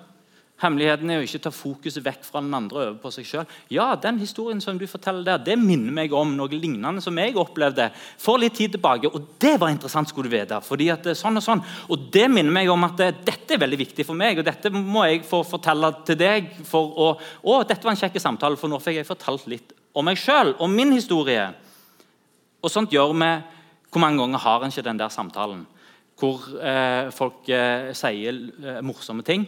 Hemmeligheten 0.62 1.10
er 1.10 1.19
å 1.21 1.26
ikke 1.26 1.41
ta 1.41 1.52
fokuset 1.54 2.04
vekk 2.06 2.26
fra 2.26 2.41
den 2.41 2.54
andre 2.54 2.80
over 2.84 2.97
på 3.02 3.10
seg 3.13 3.26
sjøl. 3.26 3.54
Ja, 3.74 3.88
den 3.97 4.19
historien 4.21 4.62
som 4.62 4.78
du 4.78 4.86
forteller 4.89 5.26
der, 5.26 5.41
det 5.45 5.58
minner 5.58 5.93
meg 5.93 6.13
om 6.17 6.36
noe 6.38 6.54
lignende 6.54 7.02
som 7.02 7.17
jeg 7.17 7.38
opplevde 7.41 7.88
for 8.21 8.41
litt 8.41 8.58
tid 8.58 8.76
tilbake. 8.76 9.10
Og 9.10 9.36
det 9.41 9.56
var 9.62 9.74
interessant, 9.74 10.10
skulle 10.10 10.30
du 10.30 10.38
vite. 10.38 10.62
fordi 10.65 10.89
at 10.93 11.04
det 11.06 11.15
er 11.15 11.21
sånn 11.21 11.38
Og 11.38 11.45
sånn. 11.45 11.65
Og 11.89 12.10
det 12.13 12.28
minner 12.30 12.54
meg 12.54 12.69
om 12.69 12.89
at 12.89 12.97
det, 12.97 13.12
dette 13.26 13.58
er 13.58 13.62
veldig 13.62 13.82
viktig 13.86 14.06
for 14.06 14.17
meg, 14.17 14.38
og 14.38 14.45
dette 14.45 14.69
må 14.69 15.06
jeg 15.10 15.26
få 15.26 15.43
fortelle 15.43 15.93
til 16.06 16.17
deg. 16.17 16.50
for 16.65 16.93
å, 16.93 17.12
å 17.43 17.62
dette 17.63 17.84
var 17.84 17.93
en 17.93 18.02
kjekk 18.02 18.21
samtale, 18.21 18.58
for 18.58 18.69
nå 18.69 18.80
fikk 18.80 19.02
jeg 19.02 19.10
fortalt 19.10 19.47
litt 19.47 19.74
om 19.93 20.06
meg 20.08 20.19
sjøl, 20.19 20.54
om 20.63 20.71
min 20.71 20.93
historie. 20.95 21.49
Og 22.62 22.71
sånt 22.71 22.93
gjør 22.93 23.15
vi. 23.15 23.32
Hvor 23.91 23.99
mange 23.99 24.21
ganger 24.21 24.39
har 24.39 24.63
en 24.63 24.71
ikke 24.71 24.88
den 24.88 24.99
der 24.99 25.12
samtalen 25.12 25.65
hvor 26.21 26.43
eh, 26.62 27.10
folk 27.12 27.47
eh, 27.49 27.89
sier 27.97 28.36
eh, 28.62 28.77
morsomme 28.86 29.23
ting? 29.25 29.47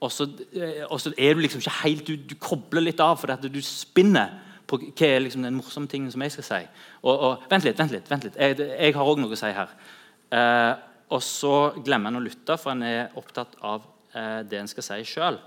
Og 0.00 0.12
så, 0.12 0.24
eh, 0.56 0.80
og 0.88 1.00
så, 1.00 1.12
er 1.18 1.34
du 1.34 1.42
liksom 1.44 1.60
ikke 1.60 1.76
helt 1.82 2.06
Du, 2.08 2.14
du 2.16 2.34
kobler 2.40 2.86
litt 2.86 3.02
av 3.04 3.18
fordi 3.20 3.50
du 3.52 3.60
spinner 3.62 4.38
på 4.70 4.78
hva 4.80 5.06
er 5.06 5.20
liksom 5.24 5.42
den 5.44 5.58
morsomme 5.58 5.90
tingen 5.90 6.10
som 6.12 6.22
jeg 6.22 6.32
skal 6.32 6.46
si. 6.46 6.60
Og, 7.02 7.14
og 7.14 7.46
Vent 7.50 7.66
litt, 7.66 7.78
vent 7.78 7.92
litt. 7.92 8.10
vent 8.10 8.26
litt. 8.26 8.36
Jeg, 8.38 8.58
jeg 8.58 8.94
har 8.94 9.08
òg 9.12 9.18
noe 9.18 9.34
å 9.34 9.38
si 9.38 9.50
her. 9.54 9.72
Eh, 10.30 10.74
og 11.10 11.22
så 11.26 11.54
glemmer 11.82 12.12
en 12.12 12.20
å 12.20 12.22
lytte, 12.22 12.54
for 12.54 12.70
en 12.72 12.84
er 12.86 13.16
opptatt 13.18 13.56
av 13.66 13.82
eh, 14.14 14.44
det 14.46 14.60
en 14.60 14.70
skal 14.70 14.86
si 14.86 15.00
sjøl. 15.10 15.40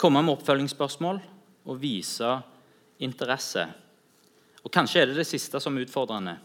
Komme 0.00 0.22
med 0.24 0.38
oppfølgingsspørsmål 0.38 1.20
og 1.66 1.80
vise 1.80 2.30
interesse. 3.00 3.66
Og 4.64 4.72
Kanskje 4.72 5.02
er 5.02 5.10
det 5.10 5.20
det 5.20 5.28
siste 5.28 5.60
som 5.60 5.76
er 5.76 5.86
utfordrende. 5.86 6.36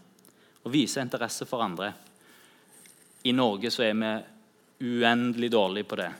Å 0.65 0.71
vise 0.71 1.03
interesse 1.03 1.45
for 1.47 1.63
andre. 1.63 1.91
I 3.25 3.33
Norge 3.35 3.71
så 3.73 3.85
er 3.85 3.95
vi 3.99 4.13
uendelig 4.85 5.51
dårlige 5.53 5.89
på 5.89 5.99
det. 5.99 6.11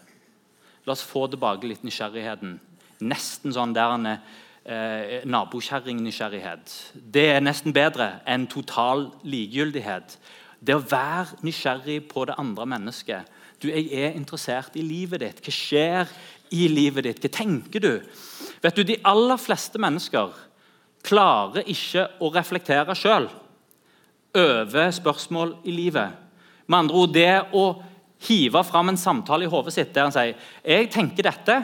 La 0.85 0.93
oss 0.93 1.05
få 1.05 1.25
tilbake 1.31 1.67
litt 1.69 1.85
nysgjerrigheten. 1.85 2.57
Nesten 3.05 3.53
sånn 3.53 3.73
der 3.75 3.93
en 3.95 4.09
eh, 4.11 5.23
nabokjerringnysgjerrighet. 5.25 6.73
Det 6.93 7.25
er 7.35 7.43
nesten 7.43 7.73
bedre 7.75 8.19
enn 8.29 8.47
total 8.51 9.09
likegyldighet. 9.25 10.17
Det 10.65 10.77
å 10.77 10.83
være 10.83 11.41
nysgjerrig 11.45 11.99
på 12.09 12.25
det 12.29 12.37
andre 12.41 12.67
mennesket. 12.75 13.33
Du, 13.61 13.69
Jeg 13.69 13.89
er 13.93 14.17
interessert 14.17 14.75
i 14.75 14.83
livet 14.85 15.23
ditt. 15.23 15.41
Hva 15.41 15.53
skjer 15.53 16.15
i 16.55 16.67
livet 16.71 17.07
ditt? 17.07 17.21
Hva 17.23 17.31
tenker 17.33 17.83
du? 17.83 17.93
Vet 18.63 18.77
du, 18.77 18.83
De 18.83 18.99
aller 19.03 19.41
fleste 19.41 19.81
mennesker 19.81 20.33
klarer 21.05 21.67
ikke 21.69 22.07
å 22.23 22.31
reflektere 22.33 22.95
sjøl 22.97 23.27
over 24.35 24.91
spørsmål 24.91 25.57
i 25.69 25.75
livet. 25.75 26.15
Med 26.67 26.79
andre 26.79 27.01
ord, 27.01 27.13
det 27.13 27.35
å 27.55 27.65
hive 28.25 28.63
fram 28.65 28.89
en 28.91 28.99
samtale 28.99 29.45
i 29.45 29.51
hodet 29.51 29.75
sitt 29.75 29.93
der 29.93 30.07
han 30.07 30.15
sier 30.15 30.33
jeg 30.63 30.89
tenker 30.93 31.27
dette, 31.27 31.59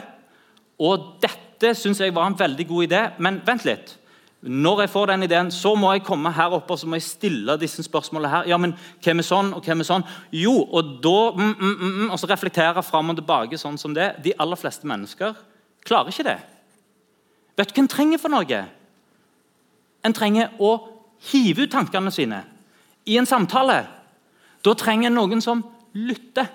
og 0.82 1.16
dette 1.22 1.74
syns 1.78 2.00
jeg 2.02 2.14
var 2.14 2.30
en 2.30 2.38
veldig 2.38 2.66
god 2.68 2.86
idé, 2.86 3.02
men 3.22 3.40
vent 3.46 3.66
litt. 3.66 3.96
Når 4.42 4.80
jeg 4.80 4.90
får 4.90 5.06
den 5.06 5.22
ideen, 5.22 5.50
så 5.54 5.74
må 5.78 5.92
jeg 5.94 6.02
komme 6.02 6.32
her 6.34 6.54
oppe 6.56 6.74
og 6.74 6.78
så 6.80 6.88
må 6.90 6.98
jeg 6.98 7.06
stille 7.06 7.54
disse 7.60 7.84
spørsmålene 7.86 8.30
her. 8.30 8.48
Ja, 8.50 8.56
men 8.58 8.72
hvem 9.04 9.22
er 9.22 9.26
sånn, 9.26 9.52
og 9.54 9.62
hvem 9.62 9.84
er 9.84 9.86
sånn? 9.86 10.06
Jo, 10.34 10.56
og 10.66 10.96
da 11.04 11.18
mm, 11.36 11.52
mm, 11.52 11.76
mm, 11.76 11.92
mm 12.00 12.08
og 12.10 12.18
så 12.18 12.30
reflektere 12.30 12.82
fram 12.82 13.12
og 13.12 13.20
tilbake 13.20 13.60
sånn 13.60 13.78
som 13.78 13.94
det. 13.94 14.08
De 14.24 14.34
aller 14.42 14.58
fleste 14.58 14.88
mennesker 14.90 15.38
klarer 15.86 16.10
ikke 16.10 16.26
det. 16.26 16.38
Vet 17.58 17.70
du 17.70 17.76
hva 17.76 17.84
en 17.84 17.92
trenger 17.94 18.22
for 18.22 18.34
noe? 18.34 18.64
En 20.02 20.16
trenger 20.16 20.50
å 20.58 20.74
hive 21.30 21.68
ut 21.68 21.72
tankene 21.72 22.10
sine 22.10 22.42
i 23.06 23.18
en 23.20 23.28
samtale. 23.28 23.84
Da 24.66 24.74
trenger 24.78 25.12
en 25.12 25.18
noen 25.20 25.42
som 25.44 25.62
lytter. 25.94 26.50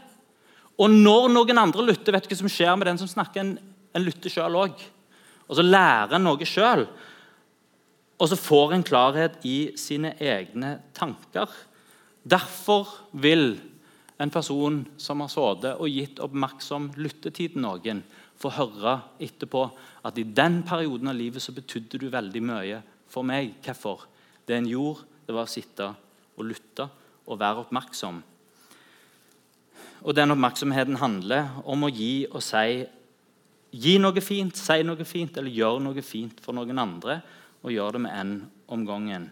Og 0.77 0.91
når 0.91 1.31
noen 1.31 1.63
andre 1.63 1.87
lytter, 1.87 2.11
vet 2.11 2.27
du 2.27 2.33
hva 2.35 2.43
som 2.43 2.51
skjer 2.51 2.75
med 2.75 2.91
den 2.91 2.99
som 2.99 3.09
snakker? 3.09 3.43
En, 3.43 3.55
en 3.95 4.03
lytter 4.03 4.31
sjøl 4.31 4.59
òg. 4.59 4.75
Og 5.47 5.55
så 5.55 5.63
lærer 5.63 6.17
en 6.17 6.27
noe 6.27 6.47
sjøl. 6.47 6.83
Og 8.17 8.29
så 8.31 8.37
får 8.39 8.73
en 8.73 8.85
klarhet 8.85 9.37
i 9.45 9.73
sine 9.77 10.15
egne 10.17 10.77
tanker. 10.97 11.51
Derfor 12.25 12.89
vil 13.13 13.59
en 14.17 14.33
person 14.33 14.81
som 14.97 15.21
har 15.21 15.29
sittet 15.29 15.77
og 15.77 15.91
gitt 15.93 16.21
oppmerksom 16.23 16.91
lyttetid 16.97 17.53
til 17.55 17.63
noen, 17.65 18.01
få 18.37 18.51
høre 18.53 18.99
etterpå 19.21 19.63
at 20.05 20.17
i 20.21 20.25
den 20.37 20.59
perioden 20.65 21.09
av 21.09 21.17
livet 21.17 21.41
så 21.41 21.53
betydde 21.55 21.97
du 21.97 22.07
veldig 22.13 22.41
mye 22.45 22.81
for 23.09 23.25
meg. 23.25 23.55
Hvorfor? 23.65 24.03
Det 24.45 24.57
en 24.57 24.69
gjorde, 24.69 25.07
det 25.25 25.33
var 25.33 25.47
å 25.47 25.51
sitte 25.51 25.87
og 26.37 26.45
lytte 26.45 26.85
og 27.25 27.39
være 27.41 27.63
oppmerksom. 27.65 28.19
Og 30.05 30.13
den 30.15 30.33
oppmerksomheten 30.35 30.99
handler 31.01 31.57
om 31.65 31.87
å 31.87 31.93
gi 31.93 32.27
og 32.29 32.43
si 32.45 32.85
Gi 33.77 33.97
noe 33.99 34.21
fint, 34.23 34.55
si 34.55 34.79
noe 34.87 35.03
fint 35.05 35.35
eller 35.37 35.51
gjør 35.51 35.81
noe 35.83 36.01
fint 36.01 36.37
for 36.41 36.55
noen 36.55 36.79
andre. 36.79 37.17
Og 37.63 37.73
gjør 37.73 37.97
det 37.97 38.03
med 38.05 38.13
en 38.13 38.35
om 38.67 38.85
gangen. 38.85 39.31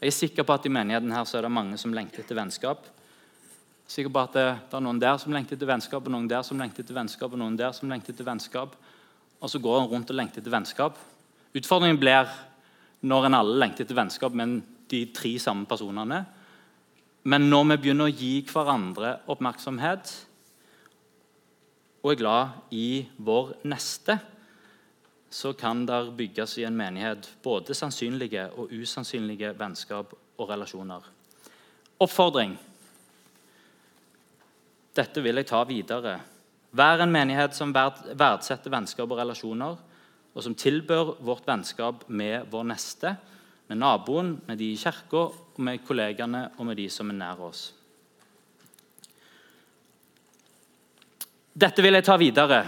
Jeg 0.00 0.12
er 0.12 0.16
sikker 0.16 0.44
på 0.44 0.52
at 0.52 0.66
i 0.68 0.72
menigheten 0.72 1.12
her 1.14 1.24
så 1.24 1.38
er 1.38 1.46
det 1.46 1.54
mange 1.56 1.78
som 1.80 1.94
lengter 1.96 2.20
etter 2.20 2.36
vennskap. 2.36 2.84
Jeg 2.84 3.88
er 3.88 3.94
sikker 3.94 4.12
på 4.12 4.24
at 4.26 4.34
det, 4.36 4.46
det, 4.66 4.76
er 4.76 4.84
noen 4.84 5.00
der 5.00 5.16
som 5.22 5.32
lengter 5.32 5.56
etter 5.56 5.70
vennskap, 5.70 6.04
og 6.04 6.12
noen 6.12 6.28
der 6.28 6.44
som 6.44 6.60
lengter 6.60 6.84
etter 6.84 6.96
vennskap, 6.98 7.32
og 7.32 7.40
noen 7.40 7.56
der 7.56 7.72
som 7.72 7.88
lengter 7.88 8.12
etter 8.12 8.26
vennskap. 8.26 8.76
Og 9.40 9.52
så 9.52 9.60
går 9.62 9.80
en 9.80 9.90
rundt 9.92 10.12
og 10.12 10.18
lengter 10.18 10.42
etter 10.42 10.52
vennskap. 10.52 10.98
Utfordringen 11.56 12.00
blir 12.00 12.28
når 13.06 13.28
en 13.28 13.38
alle 13.38 13.60
lengter 13.62 13.86
etter 13.86 13.96
vennskap, 13.96 14.36
men 14.36 14.58
de 14.90 15.06
tre 15.16 15.32
samme 15.42 15.66
personene. 15.70 16.24
Men 17.26 17.48
når 17.50 17.64
vi 17.72 17.80
begynner 17.86 18.10
å 18.10 18.14
gi 18.14 18.34
hverandre 18.46 19.16
oppmerksomhet 19.32 20.12
og 22.04 22.12
er 22.12 22.20
glad 22.20 22.74
i 22.76 22.88
vår 23.18 23.56
neste, 23.66 24.20
så 25.30 25.52
kan 25.52 25.84
det 25.86 26.00
bygges 26.16 26.58
i 26.58 26.64
en 26.64 26.76
menighet 26.76 27.28
både 27.42 27.74
sannsynlige 27.74 28.48
og 28.56 28.72
usannsynlige 28.72 29.52
vennskap 29.58 30.14
og 30.38 30.48
relasjoner. 30.50 31.04
Oppfordring. 32.00 32.56
Dette 34.96 35.22
vil 35.22 35.40
jeg 35.40 35.48
ta 35.48 35.62
videre. 35.68 36.18
Vær 36.76 37.02
en 37.02 37.12
menighet 37.12 37.56
som 37.56 37.72
verdsetter 37.72 38.72
vennskap 38.72 39.10
og 39.10 39.18
relasjoner, 39.20 39.76
og 40.36 40.44
som 40.44 40.54
tilbør 40.54 41.16
vårt 41.24 41.46
vennskap 41.48 42.04
med 42.08 42.48
vår 42.52 42.68
neste 42.68 43.16
med 43.66 43.78
naboen, 43.78 44.40
med 44.46 44.58
de 44.58 44.70
i 44.72 44.78
kirka, 44.78 45.26
med 45.56 45.82
kollegaene 45.86 46.50
og 46.58 46.68
med 46.68 46.78
de 46.78 46.86
som 46.92 47.10
er 47.10 47.18
nær 47.18 47.40
oss. 47.48 47.64
Dette 51.56 51.82
vil 51.82 51.96
jeg 51.96 52.04
ta 52.04 52.18
videre. 52.20 52.60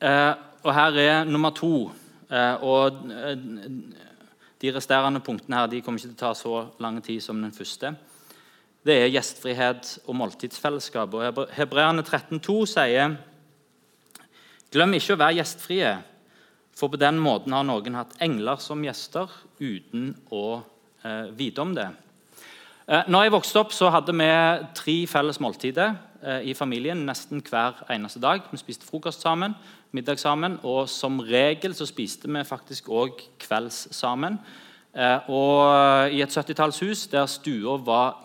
Eh, 0.00 0.32
og 0.64 0.72
her 0.74 0.98
er 0.98 1.28
nummer 1.28 1.52
to. 1.54 1.90
Eh, 2.30 2.64
og 2.64 3.04
eh, 3.12 3.36
de 4.62 4.72
resterende 4.72 5.20
punktene 5.20 5.60
her 5.60 5.68
de 5.70 5.82
kommer 5.84 6.00
ikke 6.00 6.14
til 6.14 6.16
å 6.16 6.22
ta 6.24 6.32
så 6.38 6.64
lang 6.80 7.02
tid 7.04 7.20
som 7.22 7.40
den 7.42 7.52
første. 7.52 7.92
Det 8.84 8.96
er 9.00 9.12
gjestfrihet 9.12 9.92
og 10.08 10.16
måltidsfellesskap. 10.16 11.14
Og 11.14 11.46
Hebreerne 11.56 12.04
13,2 12.04 12.58
sier 12.74 13.16
Glem 14.74 14.96
ikke 14.96 15.14
å 15.14 15.20
være 15.20 15.38
gjestfrie 15.38 15.90
for 16.74 16.90
på 16.90 16.98
den 16.98 17.20
måten 17.22 17.54
har 17.54 17.62
noen 17.66 17.94
hatt 17.94 18.16
engler 18.24 18.58
som 18.58 18.82
gjester 18.82 19.30
uten 19.60 20.08
å 20.34 20.46
eh, 20.58 21.28
vite 21.36 21.62
om 21.62 21.74
det. 21.76 21.86
Eh, 22.88 23.06
når 23.06 23.28
jeg 23.28 23.34
vokste 23.36 23.60
opp, 23.62 23.72
så 23.72 23.92
hadde 23.94 24.16
vi 24.18 24.26
tre 24.76 24.96
felles 25.08 25.38
måltider 25.40 25.94
eh, 26.18 26.50
i 26.50 26.56
familien 26.58 27.04
nesten 27.06 27.44
hver 27.46 27.84
eneste 27.94 28.20
dag. 28.20 28.42
Vi 28.50 28.58
spiste 28.58 28.88
frokost 28.88 29.22
sammen, 29.22 29.54
middag 29.94 30.18
sammen, 30.18 30.58
og 30.66 30.88
som 30.90 31.20
regel 31.22 31.74
så 31.76 31.86
spiste 31.86 32.30
vi 32.30 32.44
faktisk 32.46 32.90
òg 32.90 33.22
kvelds 33.42 33.88
sammen. 33.94 34.38
Eh, 34.94 35.30
og 35.30 36.10
I 36.14 36.22
et 36.22 36.34
70-tallshus 36.34 37.08
der 37.12 37.26
stua 37.30 37.78
var 37.82 38.24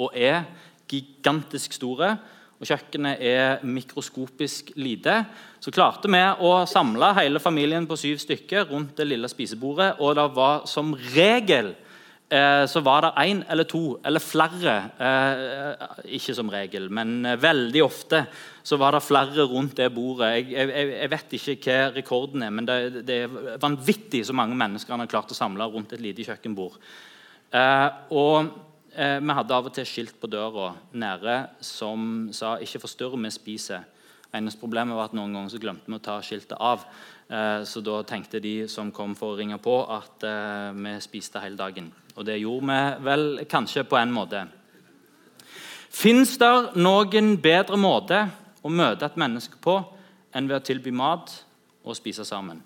og 0.00 0.12
er 0.16 0.44
gigantisk 0.88 1.76
store, 1.76 2.16
og 2.62 2.68
kjøkkenet 2.68 3.22
er 3.26 3.62
mikroskopisk 3.66 4.70
lite, 4.78 5.16
så 5.58 5.72
klarte 5.74 6.10
vi 6.10 6.20
å 6.46 6.52
samle 6.70 7.08
hele 7.18 7.42
familien 7.42 7.88
på 7.90 7.98
syv 7.98 8.20
stykker 8.22 8.68
rundt 8.70 8.94
det 9.00 9.08
lille 9.08 9.30
spisebordet. 9.30 9.96
Og 9.98 10.14
det 10.14 10.28
var 10.36 10.62
som 10.70 10.92
regel 11.16 11.72
så 12.70 12.80
var 12.80 13.04
det 13.04 13.10
én 13.26 13.42
eller 13.52 13.66
to 13.68 13.98
eller 14.04 14.22
flere 14.24 14.74
eh, 14.96 15.82
Ikke 16.16 16.32
som 16.34 16.48
regel, 16.48 16.86
men 16.88 17.26
eh, 17.26 17.36
veldig 17.36 17.82
ofte 17.84 18.24
så 18.62 18.78
var 18.80 18.96
det 18.96 19.02
flere 19.04 19.44
rundt 19.50 19.76
det 19.76 19.90
bordet. 19.92 20.30
Jeg, 20.38 20.52
jeg, 20.54 20.90
jeg 20.94 21.12
vet 21.12 21.38
ikke 21.38 21.56
hva 21.66 21.78
rekorden 21.96 22.44
er, 22.46 22.52
men 22.54 22.68
det, 22.68 23.04
det, 23.04 23.22
er 23.24 23.56
vanvittig 23.60 24.24
så 24.24 24.36
mange 24.38 24.56
mennesker 24.56 24.94
han 24.94 25.02
har 25.02 25.10
klart 25.10 25.34
å 25.34 25.36
samle 25.36 25.66
rundt 25.68 25.92
et 25.92 26.04
lite 26.04 26.24
kjøkkenbord. 26.28 26.78
Eh, 27.52 27.88
og 28.14 28.52
Eh, 28.92 29.18
vi 29.24 29.32
hadde 29.32 29.56
av 29.56 29.68
og 29.70 29.72
til 29.72 29.86
skilt 29.88 30.18
på 30.20 30.28
døra 30.28 30.74
nede 30.92 31.48
som 31.64 32.28
sa 32.32 32.58
'ikke 32.58 32.80
forstyrr, 32.80 33.16
vi 33.16 33.30
spiser'. 33.30 33.84
Eneste 34.34 34.60
problemet 34.60 34.94
var 34.94 35.04
at 35.04 35.14
noen 35.14 35.32
ganger 35.32 35.48
så 35.48 35.60
glemte 35.60 35.86
vi 35.86 35.94
å 35.94 36.02
ta 36.02 36.20
skiltet 36.20 36.58
av. 36.60 36.84
Eh, 37.30 37.64
så 37.64 37.82
da 37.82 38.02
tenkte 38.02 38.40
de 38.40 38.68
som 38.68 38.92
kom 38.92 39.14
for 39.14 39.32
å 39.32 39.38
ringe 39.38 39.58
på, 39.58 39.88
at 39.88 40.22
eh, 40.24 40.72
vi 40.72 41.00
spiste 41.00 41.40
hele 41.40 41.56
dagen. 41.56 41.92
Og 42.16 42.26
det 42.28 42.40
gjorde 42.42 42.68
vi 42.68 43.04
vel 43.06 43.24
kanskje 43.48 43.86
på 43.88 43.96
en 43.98 44.12
måte. 44.12 44.44
Fins 45.92 46.36
det 46.40 46.52
noen 46.80 47.36
bedre 47.42 47.78
måte 47.80 48.24
å 48.62 48.72
møte 48.72 49.06
et 49.08 49.18
menneske 49.20 49.58
på 49.60 49.78
enn 50.32 50.48
ved 50.48 50.60
å 50.60 50.64
tilby 50.64 50.92
mat 50.94 51.32
og 51.82 51.96
spise 51.98 52.24
sammen. 52.24 52.62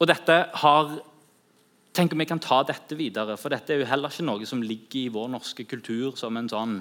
Og 0.00 0.08
dette 0.10 0.44
har 0.62 0.96
Tenk 1.94 2.10
om 2.10 2.18
vi 2.18 2.26
kan 2.26 2.40
ta 2.42 2.56
dette 2.66 2.96
videre, 2.98 3.36
for 3.38 3.54
dette 3.54 3.70
er 3.70 3.78
jo 3.78 3.86
heller 3.86 4.10
ikke 4.10 4.24
noe 4.26 4.46
som 4.50 4.62
ligger 4.66 4.96
i 4.98 5.12
vår 5.14 5.28
norske 5.30 5.62
kultur 5.70 6.16
som 6.18 6.34
en 6.34 6.50
sånn 6.50 6.80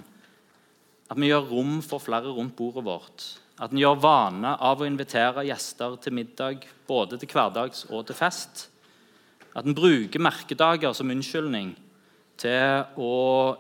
At 1.06 1.20
vi 1.22 1.28
gjør 1.30 1.52
rom 1.52 1.76
for 1.86 2.02
flere 2.02 2.32
rundt 2.34 2.56
bordet 2.58 2.82
vårt. 2.88 3.26
At 3.62 3.70
en 3.70 3.78
gjør 3.78 4.00
vane 4.02 4.56
av 4.58 4.82
å 4.82 4.88
invitere 4.88 5.44
gjester 5.46 6.00
til 6.02 6.16
middag, 6.18 6.66
både 6.90 7.20
til 7.22 7.30
hverdags 7.30 7.86
og 7.92 8.08
til 8.08 8.18
fest. 8.18 8.64
At 9.54 9.66
en 9.66 9.76
bruker 9.78 10.22
merkedager 10.22 10.96
som 10.98 11.12
unnskyldning 11.14 11.74
til 12.42 12.86
å 12.98 13.14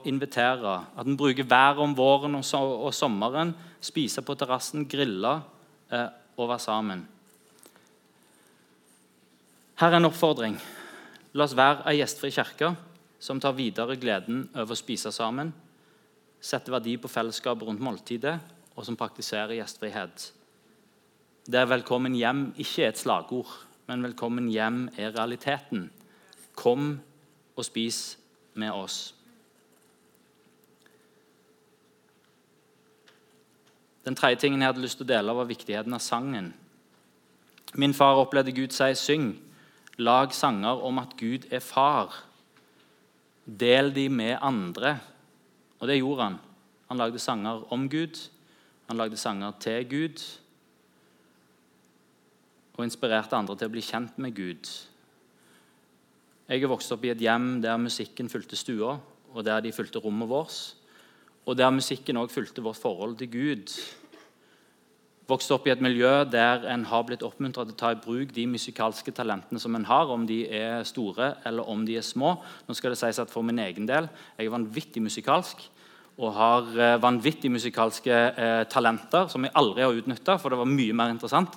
invitere. 0.09 0.79
At 0.97 1.07
en 1.07 1.17
bruker 1.17 1.47
været 1.47 1.81
om 1.83 1.95
våren 1.97 2.39
og, 2.39 2.93
sommeren, 2.95 3.53
spise 3.83 4.23
på 4.25 4.35
terrassen, 4.39 4.87
grille 4.89 5.35
eh, 5.93 6.09
og 6.37 6.49
være 6.49 6.63
sammen. 6.63 7.03
Her 9.81 9.91
er 9.91 9.99
en 9.99 10.09
oppfordring. 10.09 10.57
La 11.33 11.45
oss 11.45 11.55
være 11.57 11.85
ei 11.89 11.99
gjestfri 11.99 12.31
kirke 12.33 12.73
som 13.23 13.39
tar 13.41 13.55
videre 13.57 13.95
gleden 13.97 14.47
over 14.51 14.75
å 14.75 14.77
spise 14.77 15.11
sammen, 15.15 15.53
setter 16.43 16.75
verdi 16.75 16.97
på 16.99 17.09
fellesskapet 17.11 17.69
rundt 17.69 17.83
måltidet, 17.83 18.35
og 18.73 18.85
som 18.85 18.97
praktiserer 18.99 19.55
gjestfrihet. 19.55 20.31
Det 21.47 21.59
er 21.59 21.65
'velkommen 21.65 22.15
hjem' 22.15 22.53
ikke 22.57 22.87
et 22.87 22.97
slagord, 22.97 23.47
men 23.87 24.03
'velkommen 24.03 24.49
hjem' 24.49 24.89
er 24.97 25.11
realiteten. 25.19 25.91
Kom 26.55 26.99
og 27.55 27.65
spis 27.65 28.17
med 28.53 28.71
oss. 28.71 29.15
Den 34.05 34.15
tredje 34.15 34.35
tingen 34.35 34.61
jeg 34.61 34.67
hadde 34.67 34.81
lyst 34.81 34.97
til 34.97 35.05
å 35.05 35.13
dele, 35.13 35.35
var 35.35 35.45
viktigheten 35.45 35.93
av 35.93 35.99
sangen. 35.99 36.53
Min 37.73 37.93
far 37.93 38.15
opplevde 38.15 38.51
Gud 38.51 38.71
si 38.71 38.93
'syng'. 38.93 39.39
Lag 39.97 40.33
sanger 40.33 40.83
om 40.83 40.99
at 40.99 41.17
Gud 41.17 41.45
er 41.51 41.59
far. 41.59 42.25
Del 43.45 43.95
de 43.95 44.09
med 44.09 44.37
andre. 44.41 44.99
Og 45.79 45.87
det 45.87 45.97
gjorde 45.97 46.23
han. 46.23 46.39
Han 46.87 46.97
lagde 46.97 47.19
sanger 47.19 47.73
om 47.73 47.89
Gud, 47.89 48.29
han 48.87 48.97
lagde 48.97 49.17
sanger 49.17 49.51
til 49.59 49.89
Gud 49.89 50.42
og 52.73 52.85
inspirerte 52.85 53.37
andre 53.37 53.55
til 53.57 53.69
å 53.69 53.73
bli 53.73 53.83
kjent 53.85 54.19
med 54.21 54.35
Gud. 54.37 54.69
Jeg 56.49 56.61
er 56.61 56.71
vokst 56.71 56.91
opp 56.91 57.03
i 57.05 57.11
et 57.13 57.21
hjem 57.21 57.61
der 57.63 57.81
musikken 57.81 58.29
fulgte 58.29 58.59
stua, 58.59 58.97
og 59.33 59.45
der 59.45 59.63
de 59.63 59.73
fulgte 59.73 60.01
rommet 60.03 60.29
vårt. 60.29 60.57
Og 61.45 61.57
der 61.57 61.73
musikken 61.73 62.19
òg 62.21 62.31
fulgte 62.31 62.63
vårt 62.63 62.79
forhold 62.79 63.17
til 63.19 63.31
Gud 63.33 63.75
vokst 65.29 65.51
opp 65.55 65.67
i 65.67 65.71
et 65.73 65.83
miljø 65.83 66.11
der 66.27 66.65
en 66.71 66.83
har 66.89 67.05
blitt 67.07 67.23
oppmuntret 67.23 67.69
til 67.69 67.75
å 67.75 67.79
ta 67.79 67.91
i 67.93 67.99
bruk 67.99 68.33
de 68.35 68.45
musikalske 68.49 69.13
talentene 69.15 69.61
som 69.61 69.75
en 69.77 69.87
har, 69.87 70.11
om 70.11 70.25
de 70.27 70.43
er 70.51 70.83
store 70.87 71.33
eller 71.47 71.69
om 71.69 71.85
de 71.87 71.97
er 71.99 72.05
små. 72.05 72.35
Nå 72.67 72.75
skal 72.77 72.93
det 72.93 72.99
sies 72.99 73.21
at 73.21 73.31
For 73.31 73.45
min 73.45 73.61
egen 73.63 73.87
del 73.89 74.09
jeg 74.37 74.47
er 74.47 74.53
vanvittig 74.53 75.03
musikalsk 75.03 75.63
og 76.13 76.35
har 76.37 76.67
eh, 76.77 76.99
vanvittig 77.01 77.49
musikalske 77.49 78.13
eh, 78.13 78.65
talenter 78.69 79.31
som 79.31 79.43
jeg 79.45 79.55
aldri 79.57 79.81
har 79.81 79.95
utnytta, 79.97 80.37
for 80.37 80.53
det 80.53 80.59
var 80.59 80.69
mye 80.69 80.93
mer 80.93 81.09
interessant 81.09 81.55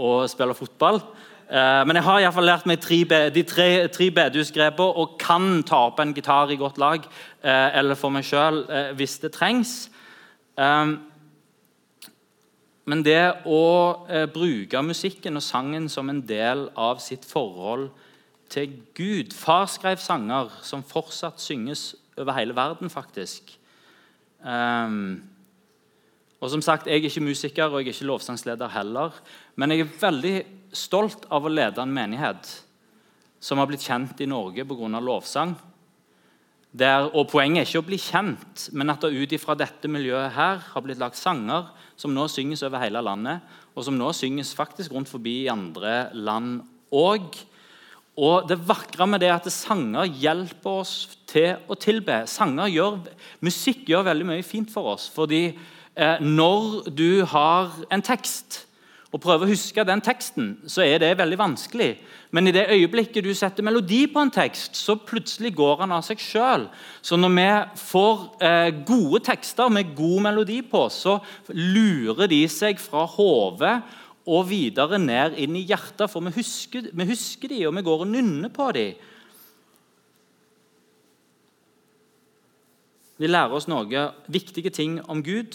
å 0.00 0.26
spiller 0.30 0.56
fotball. 0.58 1.00
Eh, 1.44 1.82
men 1.84 1.98
jeg 1.98 2.04
har 2.06 2.18
i 2.18 2.24
hvert 2.24 2.34
fall 2.38 2.48
lært 2.48 2.68
meg 2.68 2.80
tre, 2.80 3.02
de 3.34 3.42
tre, 3.44 3.68
tre 3.92 4.08
bedehusgrepene 4.16 5.00
og 5.00 5.18
kan 5.20 5.60
ta 5.66 5.84
opp 5.90 6.00
en 6.00 6.14
gitar 6.16 6.50
i 6.50 6.56
godt 6.60 6.78
lag 6.80 7.04
eh, 7.04 7.68
eller 7.78 7.98
for 8.00 8.10
meg 8.14 8.24
sjøl 8.24 8.62
eh, 8.64 8.92
hvis 8.96 9.18
det 9.22 9.34
trengs. 9.36 9.74
Men 12.84 13.02
det 13.02 13.42
å 13.50 13.62
bruke 14.30 14.82
musikken 14.86 15.40
og 15.40 15.42
sangen 15.42 15.88
som 15.90 16.10
en 16.12 16.20
del 16.22 16.68
av 16.78 17.00
sitt 17.02 17.24
forhold 17.26 17.88
til 18.52 18.76
Gud 18.94 19.34
Far 19.34 19.66
skrev 19.72 19.98
sanger 19.98 20.52
som 20.62 20.84
fortsatt 20.86 21.42
synges 21.42 21.96
over 22.14 22.36
hele 22.36 22.54
verden, 22.54 22.92
faktisk. 22.92 23.56
Og 26.44 26.50
som 26.52 26.62
sagt, 26.62 26.86
Jeg 26.86 27.00
er 27.00 27.08
ikke 27.08 27.24
musiker 27.24 27.64
og 27.64 27.80
jeg 27.80 27.88
er 27.88 27.96
ikke 27.96 28.10
lovsangsleder 28.12 28.68
heller, 28.68 29.10
men 29.56 29.70
jeg 29.70 29.84
er 29.84 29.96
veldig 30.00 30.36
stolt 30.74 31.28
av 31.32 31.46
å 31.46 31.52
lede 31.52 31.82
en 31.82 31.94
menighet 31.94 32.48
som 33.44 33.60
har 33.60 33.68
blitt 33.68 33.84
kjent 33.84 34.20
i 34.24 34.28
Norge 34.30 34.64
pga. 34.64 35.00
lovsang. 35.00 35.54
Der, 36.74 37.06
og 37.14 37.28
Poenget 37.30 37.60
er 37.62 37.68
ikke 37.68 37.84
å 37.84 37.86
bli 37.86 37.98
kjent, 38.02 38.68
men 38.72 38.90
at 38.90 39.04
det 39.04 39.14
ut 39.14 39.32
ifra 39.36 39.54
dette 39.54 39.86
miljøet 39.86 40.32
her 40.34 40.58
har 40.72 40.82
blitt 40.82 40.98
lagt 40.98 41.20
sanger 41.20 41.68
som 41.94 42.10
nå 42.10 42.26
synges 42.26 42.64
over 42.66 42.82
hele 42.82 43.02
landet, 43.04 43.44
og 43.76 43.84
som 43.86 43.94
nå 43.94 44.10
synges 44.16 44.54
faktisk 44.56 44.90
rundt 44.90 45.10
forbi 45.10 45.44
i 45.44 45.52
andre 45.52 46.08
land 46.14 46.64
òg. 46.90 47.38
Og 48.18 48.48
det 48.48 48.58
vakre 48.66 49.06
med 49.06 49.22
det 49.22 49.30
er 49.30 49.36
at 49.36 49.50
sanger 49.54 50.06
hjelper 50.06 50.82
oss 50.82 50.96
til 51.30 51.62
å 51.70 51.78
tilbe. 51.78 52.24
Gjør, 52.26 53.00
Musikk 53.42 53.88
gjør 53.90 54.08
veldig 54.10 54.28
mye 54.32 54.46
fint 54.46 54.70
for 54.70 54.94
oss. 54.94 55.08
fordi 55.10 55.56
eh, 55.94 56.18
når 56.20 56.90
du 56.90 57.24
har 57.26 57.70
en 57.90 58.02
tekst 58.02 58.64
og 59.14 59.20
prøver 59.22 59.46
å 59.46 59.52
huske 59.52 59.84
den 59.86 60.00
teksten, 60.02 60.48
så 60.66 60.82
er 60.82 60.98
det 60.98 61.12
veldig 61.20 61.36
vanskelig. 61.38 61.92
Men 62.34 62.50
i 62.50 62.54
det 62.54 62.64
øyeblikket 62.74 63.22
du 63.22 63.30
setter 63.38 63.62
melodi 63.62 64.00
på 64.10 64.24
en 64.24 64.32
tekst, 64.34 64.74
så 64.74 64.96
plutselig 64.98 65.52
går 65.54 65.84
han 65.84 65.94
av 65.94 66.02
seg 66.02 66.18
sjøl. 66.18 66.66
Så 66.98 67.14
når 67.20 67.30
vi 67.36 67.44
får 67.78 68.24
eh, 68.42 68.70
gode 68.88 69.20
tekster 69.28 69.70
med 69.70 69.92
god 69.94 70.24
melodi 70.26 70.58
på, 70.66 70.88
så 70.90 71.20
lurer 71.54 72.26
de 72.32 72.40
seg 72.50 72.82
fra 72.82 73.04
hodet 73.14 73.76
og 74.26 74.48
videre 74.48 74.98
ned 74.98 75.38
inn 75.38 75.60
i 75.60 75.66
hjertet, 75.68 76.08
for 76.10 76.24
vi 76.24 76.34
husker, 76.34 76.90
vi 76.90 77.06
husker 77.06 77.54
de, 77.54 77.60
og 77.68 77.76
vi 77.78 77.84
går 77.86 78.02
og 78.02 78.10
nynner 78.10 78.50
på 78.50 78.66
de. 78.74 78.88
De 83.22 83.30
lærer 83.30 83.54
oss 83.54 83.70
noe 83.70 84.08
viktige 84.26 84.74
ting 84.74 84.98
om 85.06 85.22
Gud. 85.22 85.54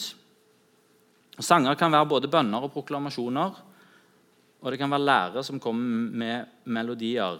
Sanger 1.39 1.77
kan 1.79 1.91
være 1.91 2.09
både 2.09 2.31
bønner 2.31 2.65
og 2.67 2.73
proklamasjoner. 2.73 3.57
Og 4.59 4.71
det 4.71 4.79
kan 4.79 4.91
være 4.91 5.05
lærere 5.07 5.43
som 5.43 5.59
kommer 5.59 6.09
med 6.19 6.45
melodier. 6.65 7.39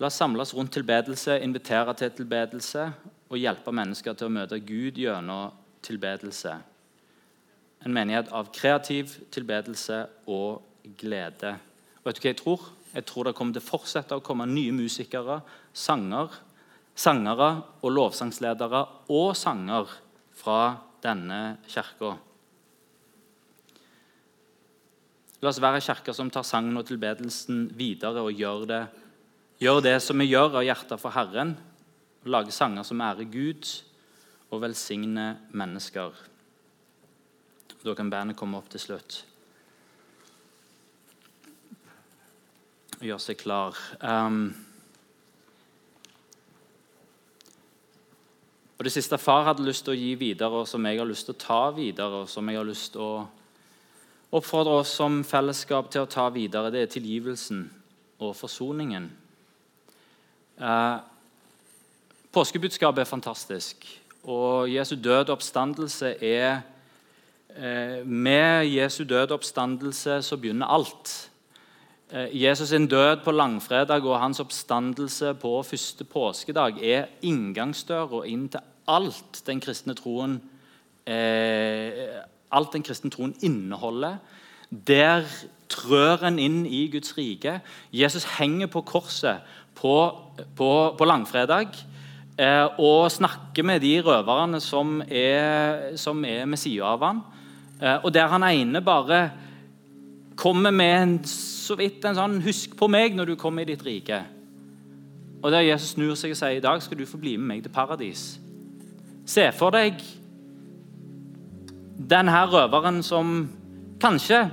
La 0.00 0.08
oss 0.08 0.16
samles 0.16 0.54
rundt 0.56 0.72
tilbedelse, 0.72 1.36
invitere 1.44 1.92
til 1.94 2.14
tilbedelse 2.22 2.86
og 3.28 3.36
hjelpe 3.36 3.72
mennesker 3.76 4.16
til 4.16 4.30
å 4.30 4.32
møte 4.32 4.56
Gud 4.64 4.96
gjennom 4.96 5.52
tilbedelse. 5.84 6.54
En 7.84 7.92
menighet 7.92 8.32
av 8.32 8.48
kreativ 8.56 9.12
tilbedelse 9.32 10.06
og 10.28 10.62
glede. 11.00 11.58
Og 12.00 12.08
vet 12.08 12.16
du 12.16 12.22
hva 12.24 12.30
Jeg 12.30 12.40
tror 12.40 12.60
Jeg 12.90 13.04
tror 13.06 13.24
det 13.24 13.34
kommer 13.38 13.52
til 13.54 13.62
å 13.62 13.70
fortsette 13.70 14.16
å 14.18 14.22
komme 14.24 14.48
nye 14.50 14.72
musikere, 14.72 15.42
sanger, 15.72 16.32
sangere 16.96 17.62
og 17.82 17.92
lovsangsledere 17.92 18.80
og 19.08 19.36
sanger 19.38 19.86
fra 20.34 20.74
denne 21.04 21.58
kirka. 21.68 22.14
La 25.40 25.48
oss 25.48 25.60
være 25.60 25.80
en 25.80 26.14
som 26.14 26.30
tar 26.30 26.44
sangen 26.44 26.76
og 26.76 26.86
tilbedelsen 26.88 27.70
videre 27.76 28.20
og 28.20 28.36
gjør 28.36 28.66
det, 28.68 28.82
gjør 29.60 29.80
det 29.80 29.96
som 30.04 30.20
vi 30.20 30.28
gjør 30.28 30.58
av 30.60 30.66
hjertet 30.66 31.00
for 31.00 31.16
Herren. 31.16 31.56
og 32.22 32.28
Lage 32.28 32.52
sanger 32.52 32.84
som 32.84 33.00
ærer 33.00 33.24
Gud 33.24 33.64
og 34.50 34.60
velsigner 34.60 35.38
mennesker. 35.52 36.12
Da 37.80 37.94
kan 37.96 38.10
bandet 38.12 38.36
komme 38.36 38.58
opp 38.58 38.68
til 38.68 38.82
slutt. 38.82 39.22
Gjøre 43.00 43.22
seg 43.24 43.38
klar. 43.40 43.78
Um, 44.04 44.50
Og 48.80 48.84
Det 48.84 48.92
siste 48.92 49.18
far 49.18 49.42
hadde 49.44 49.64
lyst 49.66 49.84
til 49.84 49.92
å 49.92 49.98
gi 50.00 50.14
videre, 50.16 50.62
og 50.62 50.68
som 50.68 50.86
jeg 50.88 50.96
har 50.96 51.04
lyst 51.04 51.26
til 51.28 51.34
å 51.34 51.40
ta 51.42 51.58
videre, 51.76 52.22
og 52.22 52.28
som 52.32 52.46
jeg 52.48 52.56
har 52.56 52.64
lyst 52.64 52.94
til 52.94 53.02
å 53.04 53.26
oppfordre 54.38 54.78
oss 54.80 54.94
som 54.96 55.18
fellesskap 55.20 55.90
til 55.92 56.06
å 56.06 56.08
ta 56.08 56.30
videre, 56.32 56.70
det 56.72 56.80
er 56.80 56.88
tilgivelsen 56.94 57.66
og 58.24 58.32
forsoningen. 58.38 59.10
Eh, 60.56 60.96
påskebudskapet 62.32 63.04
er 63.04 63.10
fantastisk, 63.10 63.84
og 64.24 64.72
Jesu 64.72 64.96
død 64.96 65.28
oppstandelse 65.36 66.14
er 66.16 66.62
eh, 67.52 68.00
Med 68.04 68.64
Jesu 68.64 69.04
død 69.04 69.36
oppstandelse 69.36 70.22
så 70.22 70.40
begynner 70.40 70.72
alt. 70.72 71.29
Eh, 72.12 72.28
Jesus' 72.34 72.72
sin 72.72 72.86
død 72.86 73.24
på 73.24 73.30
langfredag 73.30 74.04
og 74.04 74.20
hans 74.20 74.40
oppstandelse 74.40 75.34
på 75.34 75.62
første 75.62 76.04
påskedag 76.04 76.82
er 76.82 77.06
inngangsdøra 77.22 78.24
inn 78.26 78.48
til 78.50 78.60
alt 78.90 79.42
den 79.46 79.60
kristne 79.62 79.94
troen 79.94 80.40
eh, 81.06 82.18
alt 82.50 82.72
den 82.74 82.82
kristne 82.82 83.10
troen 83.10 83.34
inneholder. 83.42 84.18
Der 84.70 85.22
trør 85.70 86.26
en 86.26 86.38
inn 86.42 86.64
i 86.66 86.88
Guds 86.90 87.14
rike. 87.18 87.60
Jesus 87.94 88.26
henger 88.38 88.70
på 88.70 88.82
korset 88.86 89.46
på, 89.78 89.94
på, 90.56 90.70
på 90.98 91.04
langfredag. 91.04 91.68
eh, 92.38 92.66
og 92.78 93.10
snakker 93.10 93.62
med 93.62 93.80
de 93.80 94.00
røverne 94.00 94.60
som 94.60 95.02
er, 95.08 95.96
som 95.96 96.24
er 96.24 96.46
med 96.46 96.58
sida 96.58 96.84
av 96.84 97.02
ham. 97.04 97.22
Eh, 97.80 97.98
og 98.04 98.14
der 98.14 98.28
han 98.28 98.42
ene 98.42 98.80
bare 98.80 99.30
kommer 100.36 100.70
med 100.70 101.02
en, 101.02 101.18
så 101.70 101.78
vidt 101.78 102.04
en 102.04 102.18
sånn 102.18 102.40
'Husk 102.42 102.76
på 102.76 102.88
meg 102.90 103.14
når 103.14 103.32
du 103.32 103.36
kommer 103.36 103.62
i 103.62 103.70
ditt 103.72 103.84
rike'. 103.86 104.24
Og 105.42 105.52
der 105.52 105.60
Jesus 105.70 105.94
snur 105.94 106.14
seg 106.14 106.34
og 106.34 106.36
sier 106.36 106.58
i 106.58 106.60
dag 106.60 106.82
skal 106.82 106.98
du 106.98 107.06
få 107.06 107.18
bli 107.18 107.36
med 107.36 107.46
meg 107.46 107.62
til 107.62 107.72
paradis. 107.72 108.40
Se 109.26 109.52
for 109.52 109.70
deg 109.70 109.94
den 112.10 112.28
her 112.28 112.46
røveren 112.46 113.02
som 113.02 113.48
kanskje 114.00 114.50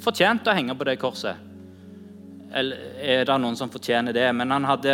fortjente 0.00 0.50
å 0.50 0.56
henge 0.56 0.74
på 0.74 0.84
det 0.84 0.98
korset. 0.98 1.36
Eller 2.52 2.76
er 3.00 3.24
det 3.24 3.40
noen 3.40 3.56
som 3.56 3.70
fortjener 3.70 4.12
det? 4.12 4.34
Men 4.34 4.50
han, 4.50 4.64
hadde, 4.64 4.92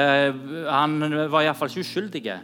han 0.68 0.98
var 1.30 1.42
iallfall 1.42 1.70
ikke 1.70 1.80
uskyldig. 1.80 2.34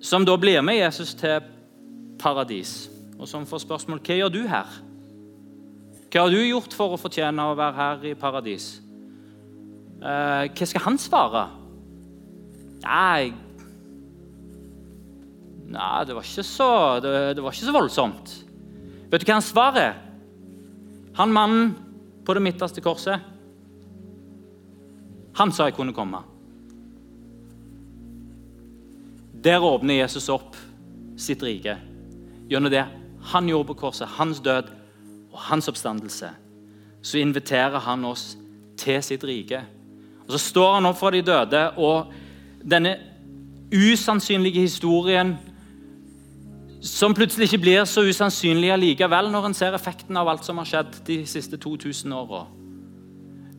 Som 0.00 0.24
da 0.24 0.36
blir 0.36 0.62
med 0.62 0.76
Jesus 0.76 1.14
til 1.14 1.40
paradis, 2.20 2.90
og 3.18 3.28
som 3.28 3.46
får 3.46 3.64
spørsmål 3.64 4.00
hva 4.04 4.16
gjør 4.16 4.32
du 4.32 4.42
her? 4.48 4.89
Hva 6.10 6.24
har 6.24 6.32
du 6.34 6.40
gjort 6.42 6.74
for 6.74 6.96
å 6.96 6.98
fortjene 6.98 7.44
å 7.46 7.54
være 7.58 7.76
her 7.76 8.06
i 8.10 8.16
paradis? 8.18 8.72
Eh, 10.00 10.48
hva 10.50 10.66
skal 10.66 10.84
han 10.88 10.98
svare? 10.98 11.44
Nei, 12.82 13.30
Nei 15.70 16.02
det, 16.02 16.16
var 16.16 16.26
ikke 16.26 16.42
så, 16.42 16.70
det, 17.02 17.12
det 17.38 17.42
var 17.44 17.54
ikke 17.54 17.68
så 17.68 17.74
voldsomt. 17.76 18.32
Vet 19.12 19.22
du 19.22 19.28
hva 19.28 19.36
han 19.36 19.44
svarer? 19.44 20.00
Han 21.20 21.34
mannen 21.34 21.70
på 22.26 22.34
det 22.34 22.42
midterste 22.42 22.82
korset, 22.82 23.22
han 25.38 25.52
sa 25.54 25.68
jeg 25.68 25.76
kunne 25.76 25.94
komme. 25.94 26.24
Der 29.40 29.62
åpner 29.62 30.02
Jesus 30.02 30.26
opp 30.32 30.58
sitt 31.20 31.42
rike 31.46 31.78
gjennom 32.50 32.72
det 32.72 32.82
han 33.30 33.48
gjorde 33.48 33.70
på 33.70 33.78
korset, 33.84 34.10
hans 34.18 34.42
død 34.42 34.68
og 35.32 35.38
hans 35.50 35.68
oppstandelse. 35.68 36.30
Så 37.02 37.18
inviterer 37.18 37.78
han 37.78 38.04
oss 38.04 38.36
til 38.80 39.02
sitt 39.02 39.24
rike. 39.24 39.62
Og 40.26 40.32
Så 40.32 40.38
står 40.50 40.74
han 40.74 40.86
opp 40.86 40.98
fra 40.98 41.10
de 41.10 41.22
døde, 41.22 41.62
og 41.76 42.12
denne 42.62 42.96
usannsynlige 43.72 44.60
historien 44.60 45.36
som 46.80 47.14
plutselig 47.14 47.50
ikke 47.50 47.60
blir 47.60 47.84
så 47.84 48.02
usannsynlig 48.08 48.70
allikevel 48.72 49.28
når 49.30 49.50
en 49.50 49.56
ser 49.56 49.74
effekten 49.76 50.16
av 50.16 50.28
alt 50.32 50.46
som 50.46 50.58
har 50.60 50.68
skjedd 50.68 51.00
de 51.06 51.18
siste 51.28 51.58
2000 51.60 52.14
åra. 52.16 52.46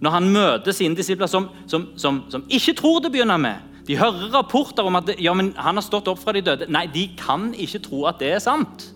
Når 0.02 0.16
han 0.16 0.30
møter 0.34 0.74
sine 0.74 0.98
disipler 0.98 1.30
som, 1.30 1.50
som, 1.70 1.92
som, 2.02 2.24
som, 2.34 2.46
ikke 2.50 2.74
tror 2.80 3.04
det 3.04 3.12
begynner 3.14 3.38
med. 3.38 3.68
De 3.86 3.98
hører 3.98 4.32
rapporter 4.34 4.86
om 4.86 4.98
at 4.98 5.12
ja, 5.22 5.34
han 5.36 5.78
har 5.78 5.86
stått 5.86 6.10
opp 6.10 6.22
fra 6.22 6.34
de 6.34 6.42
døde. 6.46 6.70
Nei, 6.74 6.88
de 6.90 7.08
kan 7.18 7.52
ikke 7.54 7.84
tro 7.86 8.06
at 8.10 8.18
det 8.22 8.32
er 8.34 8.42
sant. 8.42 8.88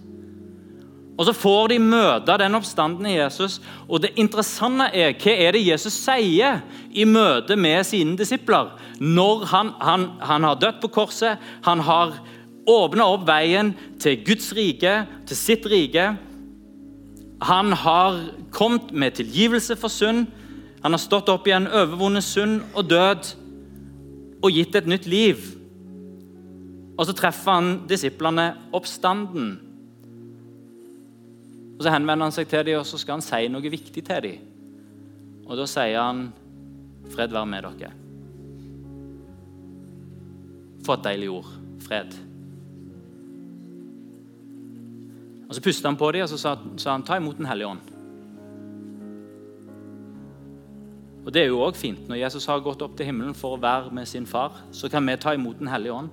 Og 1.18 1.26
Så 1.26 1.34
får 1.34 1.68
de 1.72 1.80
møte 1.80 2.38
den 2.38 2.58
oppstanden 2.58 3.08
i 3.08 3.16
Jesus. 3.16 3.62
Og 3.88 4.02
det 4.04 4.16
interessante 4.20 4.90
er 4.92 5.16
hva 5.16 5.36
er 5.48 5.56
det 5.56 5.64
Jesus 5.64 5.96
sier 5.96 6.60
i 6.92 7.06
møte 7.08 7.56
med 7.56 7.86
sine 7.88 8.18
disipler 8.20 8.74
når 9.00 9.46
han, 9.52 9.72
han, 9.80 10.10
han 10.20 10.44
har 10.44 10.60
dødd 10.60 10.82
på 10.84 10.92
korset, 11.00 11.40
han 11.64 11.80
har 11.84 12.18
åpna 12.68 13.08
opp 13.14 13.26
veien 13.28 13.74
til 14.02 14.22
Guds 14.26 14.52
rike, 14.58 15.06
til 15.28 15.38
sitt 15.38 15.66
rike. 15.70 16.16
Han 17.46 17.74
har 17.74 18.20
kommet 18.52 18.92
med 18.92 19.16
tilgivelse 19.20 19.76
for 19.80 19.92
synd. 19.92 20.26
Han 20.84 20.96
har 20.96 21.02
stått 21.02 21.30
opp 21.32 21.48
igjen, 21.48 21.68
overvunnet 21.68 22.26
synd 22.26 22.62
og 22.74 22.90
død 22.90 23.36
og 24.44 24.52
gitt 24.54 24.76
et 24.76 24.90
nytt 24.90 25.08
liv. 25.10 25.40
Og 26.96 27.08
så 27.08 27.16
treffer 27.16 27.58
han 27.58 27.72
disiplene 27.90 28.52
oppstanden. 28.76 29.56
Og 31.78 31.84
Så 31.84 31.92
henvender 31.92 32.26
han 32.26 32.36
seg 32.36 32.48
til 32.48 32.66
dem 32.66 32.80
og 32.80 32.86
så 32.88 32.98
skal 32.98 33.18
han 33.18 33.26
si 33.26 33.48
noe 33.52 33.72
viktig 33.72 34.04
til 34.04 34.22
dem. 34.24 34.52
Og 35.46 35.58
Da 35.58 35.66
sier 35.66 36.02
han 36.02 36.34
'Fred 37.10 37.30
være 37.30 37.46
med 37.46 37.64
dere'. 37.64 37.92
For 40.86 40.94
et 40.94 41.04
deilig 41.04 41.30
ord. 41.30 41.52
Fred. 41.80 42.16
Og 45.50 45.56
Så 45.56 45.62
pustet 45.62 45.86
han 45.86 45.98
på 45.98 46.12
dem 46.12 46.22
og 46.22 46.30
så 46.30 46.38
sa, 46.38 46.58
sa 46.78 46.92
han, 46.92 47.04
'Ta 47.04 47.16
imot 47.16 47.38
Den 47.38 47.46
hellige 47.46 47.68
ånd'. 47.68 47.92
Og 51.26 51.34
Det 51.34 51.42
er 51.42 51.46
jo 51.46 51.62
også 51.62 51.80
fint. 51.80 52.10
Når 52.10 52.16
Jesus 52.16 52.46
har 52.46 52.60
gått 52.60 52.82
opp 52.82 52.98
til 52.98 53.06
himmelen 53.06 53.34
for 53.34 53.58
å 53.58 53.62
være 53.62 53.92
med 53.92 54.06
sin 54.06 54.26
far, 54.26 54.62
så 54.72 54.90
kan 54.90 55.08
vi 55.08 55.16
ta 55.16 55.34
imot 55.34 55.60
Den 55.60 55.68
hellige 55.68 55.94
ånd. 55.94 56.10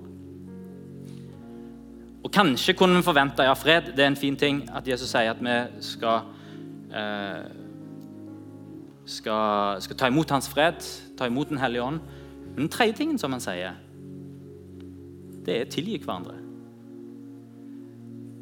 Og 2.23 2.31
Kanskje 2.31 2.73
kunne 2.73 2.95
vi 2.95 3.03
forvente 3.03 3.43
ja, 3.43 3.53
fred. 3.53 3.91
Det 3.95 4.03
er 4.03 4.07
en 4.07 4.19
fin 4.19 4.35
ting 4.39 4.63
at 4.75 4.87
Jesus 4.87 5.11
sier 5.11 5.33
at 5.33 5.41
vi 5.43 5.55
skal, 5.83 6.21
eh, 6.95 7.49
skal, 9.05 9.81
skal 9.83 9.97
ta 9.99 10.07
imot 10.07 10.31
hans 10.31 10.47
fred, 10.49 10.79
ta 11.17 11.27
imot 11.27 11.49
Den 11.49 11.57
hellige 11.57 11.83
ånd. 11.83 11.99
Men 12.53 12.65
den 12.65 12.69
tredje 12.69 12.93
tingen 12.93 13.19
som 13.19 13.31
han 13.31 13.41
sier, 13.43 13.75
det 15.45 15.59
er 15.59 15.65
tilgi 15.71 15.97
hverandre. 15.97 16.37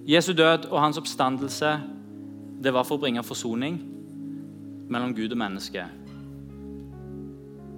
Jesu 0.07 0.33
død 0.33 0.67
og 0.69 0.81
hans 0.81 0.97
oppstandelse 0.97 1.79
det 2.61 2.73
var 2.73 2.85
for 2.85 2.99
å 2.99 3.01
bringe 3.01 3.23
forsoning 3.25 3.79
mellom 4.91 5.15
Gud 5.17 5.31
og 5.33 5.37
menneske. 5.41 5.85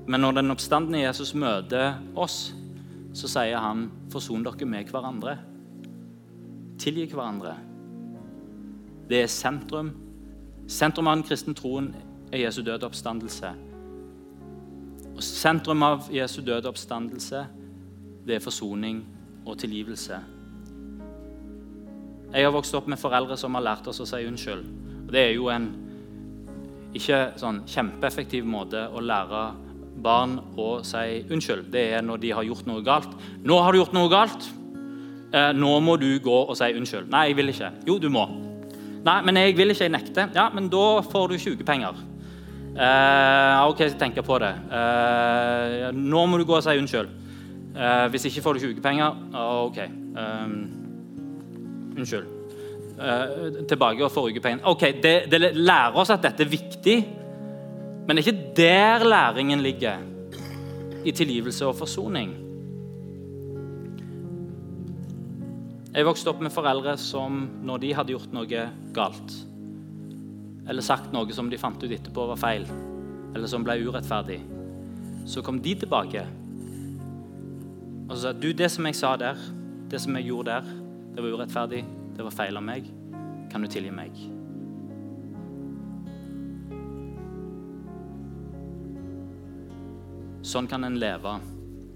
Men 0.08 0.20
når 0.20 0.40
den 0.40 0.52
oppstandende 0.52 1.06
Jesus 1.06 1.32
møter 1.36 2.02
oss, 2.16 2.54
så 3.14 3.28
sier 3.28 3.58
han, 3.58 3.92
'Forson 4.10 4.44
dere 4.44 4.66
med 4.66 4.90
hverandre'. 4.92 5.53
Tilgi 6.80 7.08
hverandre. 7.14 7.56
Det 9.10 9.22
er 9.24 9.28
sentrum. 9.32 9.92
Sentrum 10.68 11.08
av 11.08 11.18
den 11.18 11.28
kristne 11.28 11.54
troen 11.58 11.92
er 12.32 12.46
Jesu 12.46 12.62
døde 12.64 12.88
oppstandelse. 12.88 13.52
Og 15.14 15.22
sentrum 15.24 15.84
av 15.86 16.08
Jesu 16.14 16.42
døde 16.42 16.70
oppstandelse, 16.72 17.44
det 18.26 18.38
er 18.38 18.44
forsoning 18.44 19.04
og 19.46 19.58
tilgivelse. 19.60 20.20
Jeg 22.34 22.48
har 22.48 22.54
vokst 22.56 22.74
opp 22.74 22.88
med 22.90 22.98
foreldre 22.98 23.38
som 23.38 23.54
har 23.54 23.66
lært 23.68 23.88
oss 23.92 24.02
å 24.02 24.08
si 24.10 24.24
unnskyld. 24.26 24.64
Og 25.06 25.12
det 25.14 25.22
er 25.22 25.36
jo 25.36 25.52
en 25.54 25.68
ikke 26.98 27.20
sånn 27.42 27.62
kjempeeffektiv 27.70 28.48
måte 28.50 28.88
å 28.90 29.02
lære 29.04 29.44
barn 30.04 30.40
å 30.58 30.80
si 30.86 31.22
unnskyld. 31.30 31.70
Det 31.74 31.86
er 31.98 32.06
når 32.06 32.22
de 32.24 32.34
har 32.34 32.48
gjort 32.48 32.66
noe 32.66 32.82
galt. 32.86 33.14
'Nå 33.44 33.60
har 33.62 33.72
du 33.72 33.80
gjort 33.80 33.94
noe 33.94 34.10
galt. 34.10 34.50
Eh, 35.34 35.52
nå 35.58 35.80
må 35.82 35.96
du 35.98 36.20
gå 36.22 36.40
og 36.44 36.58
si 36.58 36.70
unnskyld.' 36.78 37.10
'Nei, 37.10 37.28
jeg 37.28 37.38
vil 37.38 37.50
ikke.' 37.50 37.72
'Jo, 37.88 37.98
du 37.98 38.10
må.' 38.10 38.30
'Nei, 39.04 39.22
men 39.22 39.38
jeg 39.38 39.58
vil 39.58 39.70
ikke. 39.70 39.84
Jeg 39.84 39.92
nekter.' 39.92 40.30
'Ja, 40.36 40.50
men 40.54 40.70
da 40.70 41.02
får 41.02 41.28
du 41.28 41.38
sykepenger.' 41.38 41.96
Eh, 42.74 43.70
OK, 43.70 43.80
jeg 43.80 43.98
tenker 44.00 44.22
på 44.22 44.40
det. 44.40 44.54
Eh, 44.72 45.92
'Nå 45.92 46.26
må 46.26 46.38
du 46.38 46.46
gå 46.46 46.56
og 46.56 46.64
si 46.64 46.78
unnskyld.' 46.78 47.10
Eh, 47.76 48.08
'Hvis 48.10 48.26
ikke 48.26 48.42
får 48.42 48.54
du 48.54 48.60
sykepenger.' 48.60 49.16
OK. 49.66 49.78
Um, 50.14 50.70
Unnskyld. 51.98 52.26
Uh, 52.94 53.66
tilbake 53.68 54.06
og 54.06 54.12
får 54.12 54.40
penger. 54.42 54.66
Ok, 54.66 54.82
det, 55.04 55.32
det, 55.32 55.56
lærer 55.56 55.96
oss 55.96 56.10
at 56.10 56.22
dette 56.22 56.44
er 56.44 56.50
viktig, 56.50 57.08
men 58.08 58.18
det 58.18 58.28
er 58.28 58.32
ikke 58.32 58.54
der 58.58 59.04
læringen 59.04 59.62
ligger. 59.62 59.98
I 61.06 61.12
tilgivelse 61.12 61.66
og 61.66 61.76
forsoning. 61.76 62.53
Jeg 65.94 66.08
vokste 66.08 66.32
opp 66.32 66.40
med 66.42 66.50
foreldre 66.50 66.96
som 66.98 67.44
når 67.62 67.82
de 67.84 67.90
hadde 67.94 68.16
gjort 68.16 68.32
noe 68.34 68.62
galt, 68.96 69.36
eller 70.66 70.86
sagt 70.86 71.12
noe 71.14 71.36
som 71.38 71.52
de 71.52 71.60
fant 71.62 71.84
ut 71.84 71.92
etterpå 71.92 72.26
var 72.32 72.40
feil, 72.42 72.66
eller 73.34 73.50
som 73.50 73.66
ble 73.66 73.76
urettferdig, 73.86 74.40
så 75.30 75.44
kom 75.46 75.62
de 75.62 75.76
tilbake 75.84 76.24
og 78.10 78.18
sa 78.20 78.34
du, 78.36 78.52
det 78.54 78.68
som 78.70 78.86
jeg 78.86 78.98
sa 79.00 79.14
der, 79.18 79.40
det 79.90 80.02
som 80.04 80.14
jeg 80.18 80.28
gjorde 80.28 80.52
der, 80.52 80.72
det 81.16 81.24
var 81.24 81.38
urettferdig. 81.38 81.80
Det 82.14 82.26
var 82.26 82.34
feil 82.36 82.58
av 82.60 82.66
meg. 82.66 82.86
Kan 83.50 83.64
du 83.64 83.70
tilgi 83.72 83.90
meg? 83.94 84.18
Sånn 90.46 90.68
kan 90.70 90.86
en 90.86 91.00
leve. 91.02 91.38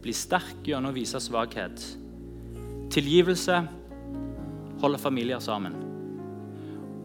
Bli 0.02 0.16
sterk 0.16 0.64
gjennom 0.66 0.93
å 0.93 0.95
vise 0.95 1.22
svakhet. 1.22 1.84
Tilgivelse 2.93 3.60
holder 4.82 5.02
familier 5.02 5.42
sammen. 5.44 5.76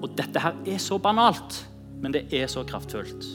Og 0.02 0.12
dette 0.18 0.40
her 0.42 0.56
er 0.66 0.80
så 0.82 0.98
banalt, 1.02 1.62
men 2.02 2.14
det 2.14 2.26
er 2.34 2.50
så 2.50 2.64
kraftfullt. 2.66 3.26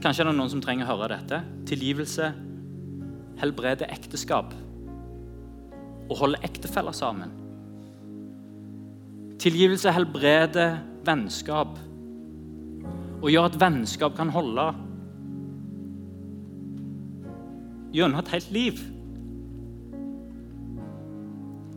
Kanskje 0.00 0.24
er 0.24 0.30
det 0.30 0.36
noen 0.38 0.52
som 0.52 0.62
trenger 0.64 0.86
å 0.86 0.94
høre 0.94 1.16
dette. 1.16 1.42
Tilgivelse 1.68 2.30
helbreder 3.40 3.90
ekteskap 3.92 4.54
og 6.10 6.16
holde 6.18 6.40
ektefeller 6.46 6.96
sammen. 6.96 7.32
Tilgivelse 9.40 9.92
helbreder 9.96 10.78
vennskap 11.06 11.76
og 13.20 13.28
gjør 13.28 13.50
at 13.50 13.60
vennskap 13.60 14.16
kan 14.16 14.32
holde. 14.32 14.70
gjennom 17.94 18.20
et 18.20 18.32
helt 18.34 18.50
liv. 18.54 18.80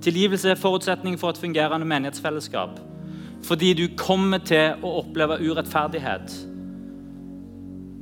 Tilgivelse 0.03 0.49
er 0.49 0.55
forutsetning 0.55 1.19
for 1.19 1.29
et 1.29 1.37
fungerende 1.37 1.85
menighetsfellesskap. 1.85 2.79
Fordi 3.43 3.73
du 3.73 3.87
kommer 3.97 4.37
til 4.43 4.83
å 4.83 4.97
oppleve 4.99 5.39
urettferdighet. 5.39 6.35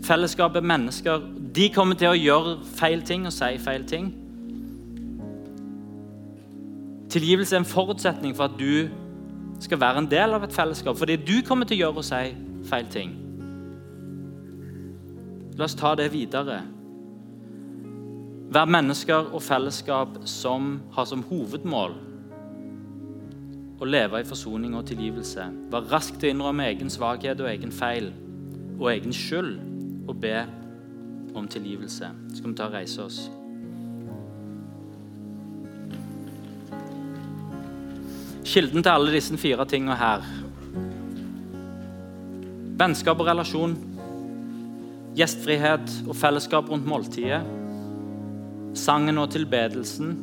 Fellesskapet, 0.04 0.64
mennesker, 0.64 1.22
de 1.56 1.70
kommer 1.70 1.96
til 1.96 2.10
å 2.10 2.18
gjøre 2.18 2.56
feil 2.78 3.06
ting 3.06 3.28
og 3.30 3.34
si 3.36 3.52
feil 3.62 3.86
ting. 3.86 4.10
Tilgivelse 7.14 7.56
er 7.56 7.62
en 7.62 7.70
forutsetning 7.70 8.34
for 8.36 8.50
at 8.50 8.58
du 8.58 8.90
skal 9.62 9.82
være 9.82 10.02
en 10.02 10.10
del 10.10 10.34
av 10.34 10.44
et 10.44 10.54
fellesskap. 10.54 10.98
Fordi 10.98 11.20
du 11.22 11.42
kommer 11.46 11.70
til 11.70 11.78
å 11.78 11.84
gjøre 11.86 12.02
og 12.02 12.08
si 12.08 12.24
feil 12.70 12.90
ting. 12.90 13.18
La 15.58 15.68
oss 15.70 15.78
ta 15.78 15.94
det 15.96 16.10
videre. 16.14 16.64
Være 18.52 18.68
mennesker 18.68 19.30
og 19.32 19.40
fellesskap 19.46 20.18
som 20.28 20.74
har 20.92 21.06
som 21.08 21.22
hovedmål 21.24 21.94
å 23.80 23.88
leve 23.88 24.20
i 24.20 24.26
forsoning 24.28 24.74
og 24.76 24.90
tilgivelse. 24.90 25.46
Være 25.72 25.88
rask 25.94 26.18
til 26.20 26.28
å 26.28 26.34
innrømme 26.36 26.66
egen 26.68 26.92
svakhet 26.92 27.40
og 27.40 27.48
egen 27.48 27.72
feil 27.72 28.10
og 28.76 28.90
egen 28.92 29.16
skyld 29.16 29.54
og 30.04 30.20
be 30.20 30.42
om 31.32 31.48
tilgivelse. 31.48 32.10
Så 32.12 32.42
skal 32.42 32.52
vi 32.52 32.58
ta 32.60 32.68
og 32.68 32.76
reise 32.76 33.06
oss. 33.06 33.22
Kilden 38.52 38.84
til 38.84 38.92
alle 38.92 39.16
disse 39.16 39.40
fire 39.40 39.64
tingene 39.70 39.96
her 39.96 40.28
Vennskap 42.82 43.20
og 43.22 43.28
relasjon, 43.30 43.78
gjestfrihet 45.16 46.00
og 46.10 46.16
fellesskap 46.18 46.68
rundt 46.68 46.88
måltidet 46.90 47.61
sangen 48.74 49.18
og 49.18 49.32
tilbedelsen, 49.34 50.16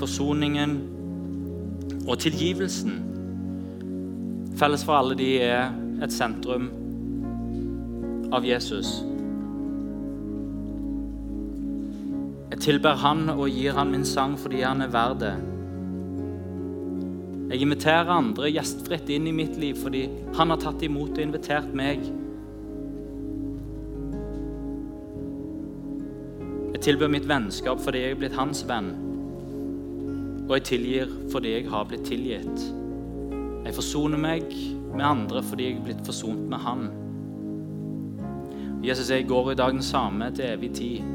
forsoningen 0.00 0.76
og 2.08 2.18
tilgivelsen. 2.18 2.98
Felles 4.58 4.84
for 4.84 4.98
alle 4.98 5.16
de 5.18 5.30
er 5.42 5.70
et 6.02 6.12
sentrum 6.12 6.68
av 8.32 8.46
Jesus. 8.46 9.02
Jeg 12.52 12.60
tilber 12.60 12.98
Han 13.00 13.30
og 13.32 13.48
gir 13.50 13.74
Han 13.76 13.90
min 13.94 14.04
sang 14.04 14.36
fordi 14.38 14.62
Han 14.62 14.84
er 14.84 14.92
verd 14.92 15.22
det. 15.22 15.34
Jeg 17.52 17.60
inviterer 17.66 18.08
andre 18.12 18.50
gjestfritt 18.52 19.10
inn 19.12 19.26
i 19.28 19.36
mitt 19.36 19.56
liv 19.60 19.78
fordi 19.80 20.06
Han 20.38 20.52
har 20.52 20.60
tatt 20.60 20.82
imot 20.82 21.16
og 21.16 21.24
invitert 21.24 21.72
meg 21.76 22.04
Tilbyr 26.82 27.10
mitt 27.14 27.26
vennskap 27.30 27.78
fordi 27.78 28.00
jeg 28.02 28.14
er 28.16 28.18
blitt 28.18 28.34
hans 28.34 28.64
venn. 28.66 28.88
Og 30.48 30.56
jeg 30.56 30.64
tilgir 30.66 31.12
fordi 31.30 31.52
jeg 31.54 31.68
har 31.70 31.86
blitt 31.86 32.08
tilgitt. 32.08 32.64
Jeg 33.62 33.76
forsoner 33.76 34.18
meg 34.18 34.48
med 34.90 35.04
andre 35.06 35.44
fordi 35.46 35.68
jeg 35.68 35.78
er 35.78 35.86
blitt 35.86 36.02
forsont 36.06 36.48
med 36.50 36.58
Han. 36.64 36.88
Jesus, 38.82 39.10
jeg 39.14 39.28
går 39.30 39.52
i 39.52 39.54
dag 39.60 39.76
den 39.76 39.86
samme 39.86 40.32
til 40.34 40.48
evig 40.48 40.72
tid. 40.74 41.06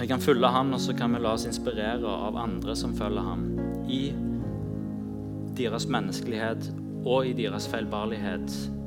Vi 0.00 0.06
kan 0.10 0.20
følge 0.20 0.50
Han, 0.50 0.74
og 0.74 0.80
så 0.82 0.96
kan 0.98 1.14
vi 1.14 1.22
la 1.22 1.36
oss 1.36 1.46
inspirere 1.46 2.10
av 2.26 2.36
andre 2.36 2.74
som 2.76 2.94
følger 2.98 3.22
Han. 3.22 3.46
I 3.86 4.02
deres 5.56 5.86
menneskelighet 5.86 6.72
og 7.04 7.26
i 7.28 7.36
deres 7.38 7.68
feilbarlighet. 7.70 8.81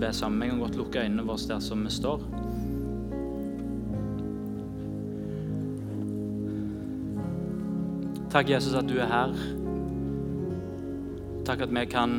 Be 0.00 0.12
sammen. 0.12 0.40
Vi 0.40 0.48
kan 0.48 0.60
godt 0.60 0.76
lukke 0.76 1.02
øynene 1.02 1.26
våre 1.26 1.48
der 1.48 1.60
som 1.60 1.84
vi 1.84 1.90
står. 1.90 2.24
Takk, 8.30 8.50
Jesus, 8.50 8.74
at 8.78 8.86
du 8.86 8.94
er 9.02 9.10
her. 9.10 9.34
Takk 11.44 11.64
at 11.66 11.72
vi 11.74 11.84
kan 11.90 12.12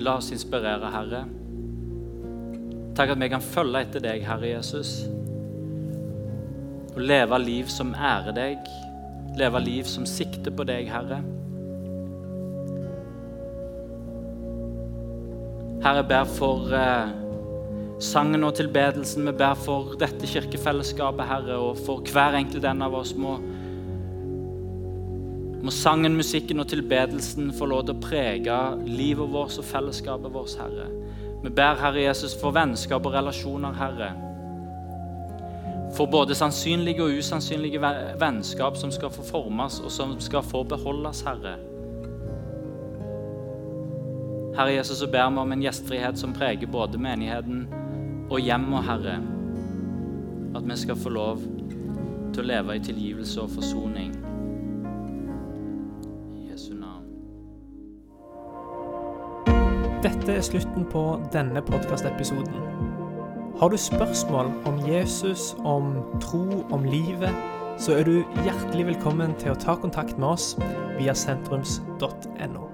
la 0.00 0.16
oss 0.16 0.30
inspirere, 0.32 0.88
Herre. 0.94 1.24
Takk 2.96 3.12
at 3.12 3.20
vi 3.20 3.28
kan 3.28 3.44
følge 3.44 3.84
etter 3.84 4.04
deg, 4.04 4.24
Herre 4.24 4.54
Jesus. 4.54 4.94
Og 6.94 7.00
leve 7.00 7.38
liv 7.44 7.68
som 7.72 7.92
ærer 7.94 8.32
deg. 8.36 8.72
Leve 9.36 9.60
liv 9.64 9.84
som 9.88 10.08
sikter 10.08 10.52
på 10.52 10.64
deg, 10.68 10.88
Herre. 10.92 11.20
Herre, 15.82 15.96
jeg 15.96 16.06
ber 16.12 16.28
for 16.30 16.74
eh, 16.78 17.08
sangen 17.98 18.44
og 18.46 18.54
tilbedelsen. 18.54 19.26
Vi 19.26 19.32
ber 19.34 19.56
for 19.58 19.96
dette 19.98 20.28
kirkefellesskapet, 20.30 21.26
Herre, 21.26 21.56
og 21.58 21.80
for 21.82 22.04
hver 22.06 22.36
enkelt 22.38 22.68
en 22.70 22.84
av 22.86 22.94
oss. 22.94 23.16
Må, 23.18 23.32
må 25.62 25.74
sangen, 25.74 26.14
musikken 26.14 26.62
og 26.62 26.68
tilbedelsen 26.70 27.50
få 27.58 27.66
lov 27.72 27.82
til 27.88 27.96
å 27.96 28.04
prege 28.04 28.60
livet 28.86 29.34
vårt 29.34 29.58
og 29.58 29.66
fellesskapet 29.66 30.30
vårt, 30.30 30.54
Herre. 30.62 30.86
Vi 31.42 31.50
ber, 31.50 31.74
Herre 31.82 32.06
Jesus, 32.06 32.38
for 32.38 32.54
vennskap 32.54 33.02
og 33.02 33.18
relasjoner, 33.18 33.74
Herre. 33.74 34.12
For 35.98 36.06
både 36.06 36.38
sannsynlige 36.38 37.02
og 37.02 37.18
usannsynlige 37.18 37.82
vennskap 38.22 38.78
som 38.78 38.94
skal 38.94 39.10
få 39.10 39.26
formes, 39.34 39.82
og 39.82 39.90
som 39.90 40.14
skal 40.22 40.46
få 40.46 40.62
beholdes, 40.62 41.26
Herre. 41.26 41.58
Herre 44.56 44.72
Jesus, 44.72 44.98
så 44.98 45.06
ber 45.06 45.30
vi 45.30 45.38
om 45.38 45.52
en 45.52 45.62
gjestfrihet 45.62 46.18
som 46.18 46.32
preger 46.36 46.68
både 46.68 46.98
menigheten 47.00 47.64
og 48.30 48.40
hjemmet, 48.40 48.84
Herre. 48.84 49.14
At 50.56 50.66
vi 50.68 50.76
skal 50.76 50.98
få 51.00 51.08
lov 51.08 51.40
til 52.34 52.42
å 52.42 52.48
leve 52.50 52.76
i 52.76 52.82
tilgivelse 52.84 53.40
og 53.40 53.54
forsoning. 53.54 54.12
I 56.36 56.50
Jesu 56.50 56.74
navn. 56.76 57.08
Dette 60.04 60.36
er 60.36 60.44
slutten 60.44 60.84
på 60.92 61.06
denne 61.32 61.64
podkastepisoden. 61.64 62.60
Har 63.60 63.72
du 63.72 63.76
spørsmål 63.80 64.52
om 64.68 64.80
Jesus, 64.88 65.54
om 65.64 65.94
tro, 66.20 66.44
om 66.70 66.84
livet, 66.84 67.32
så 67.80 67.96
er 67.96 68.04
du 68.04 68.18
hjertelig 68.44 68.90
velkommen 68.92 69.32
til 69.40 69.54
å 69.54 69.60
ta 69.60 69.80
kontakt 69.80 70.18
med 70.20 70.34
oss 70.34 70.56
via 70.98 71.16
sentrums.no. 71.16 72.68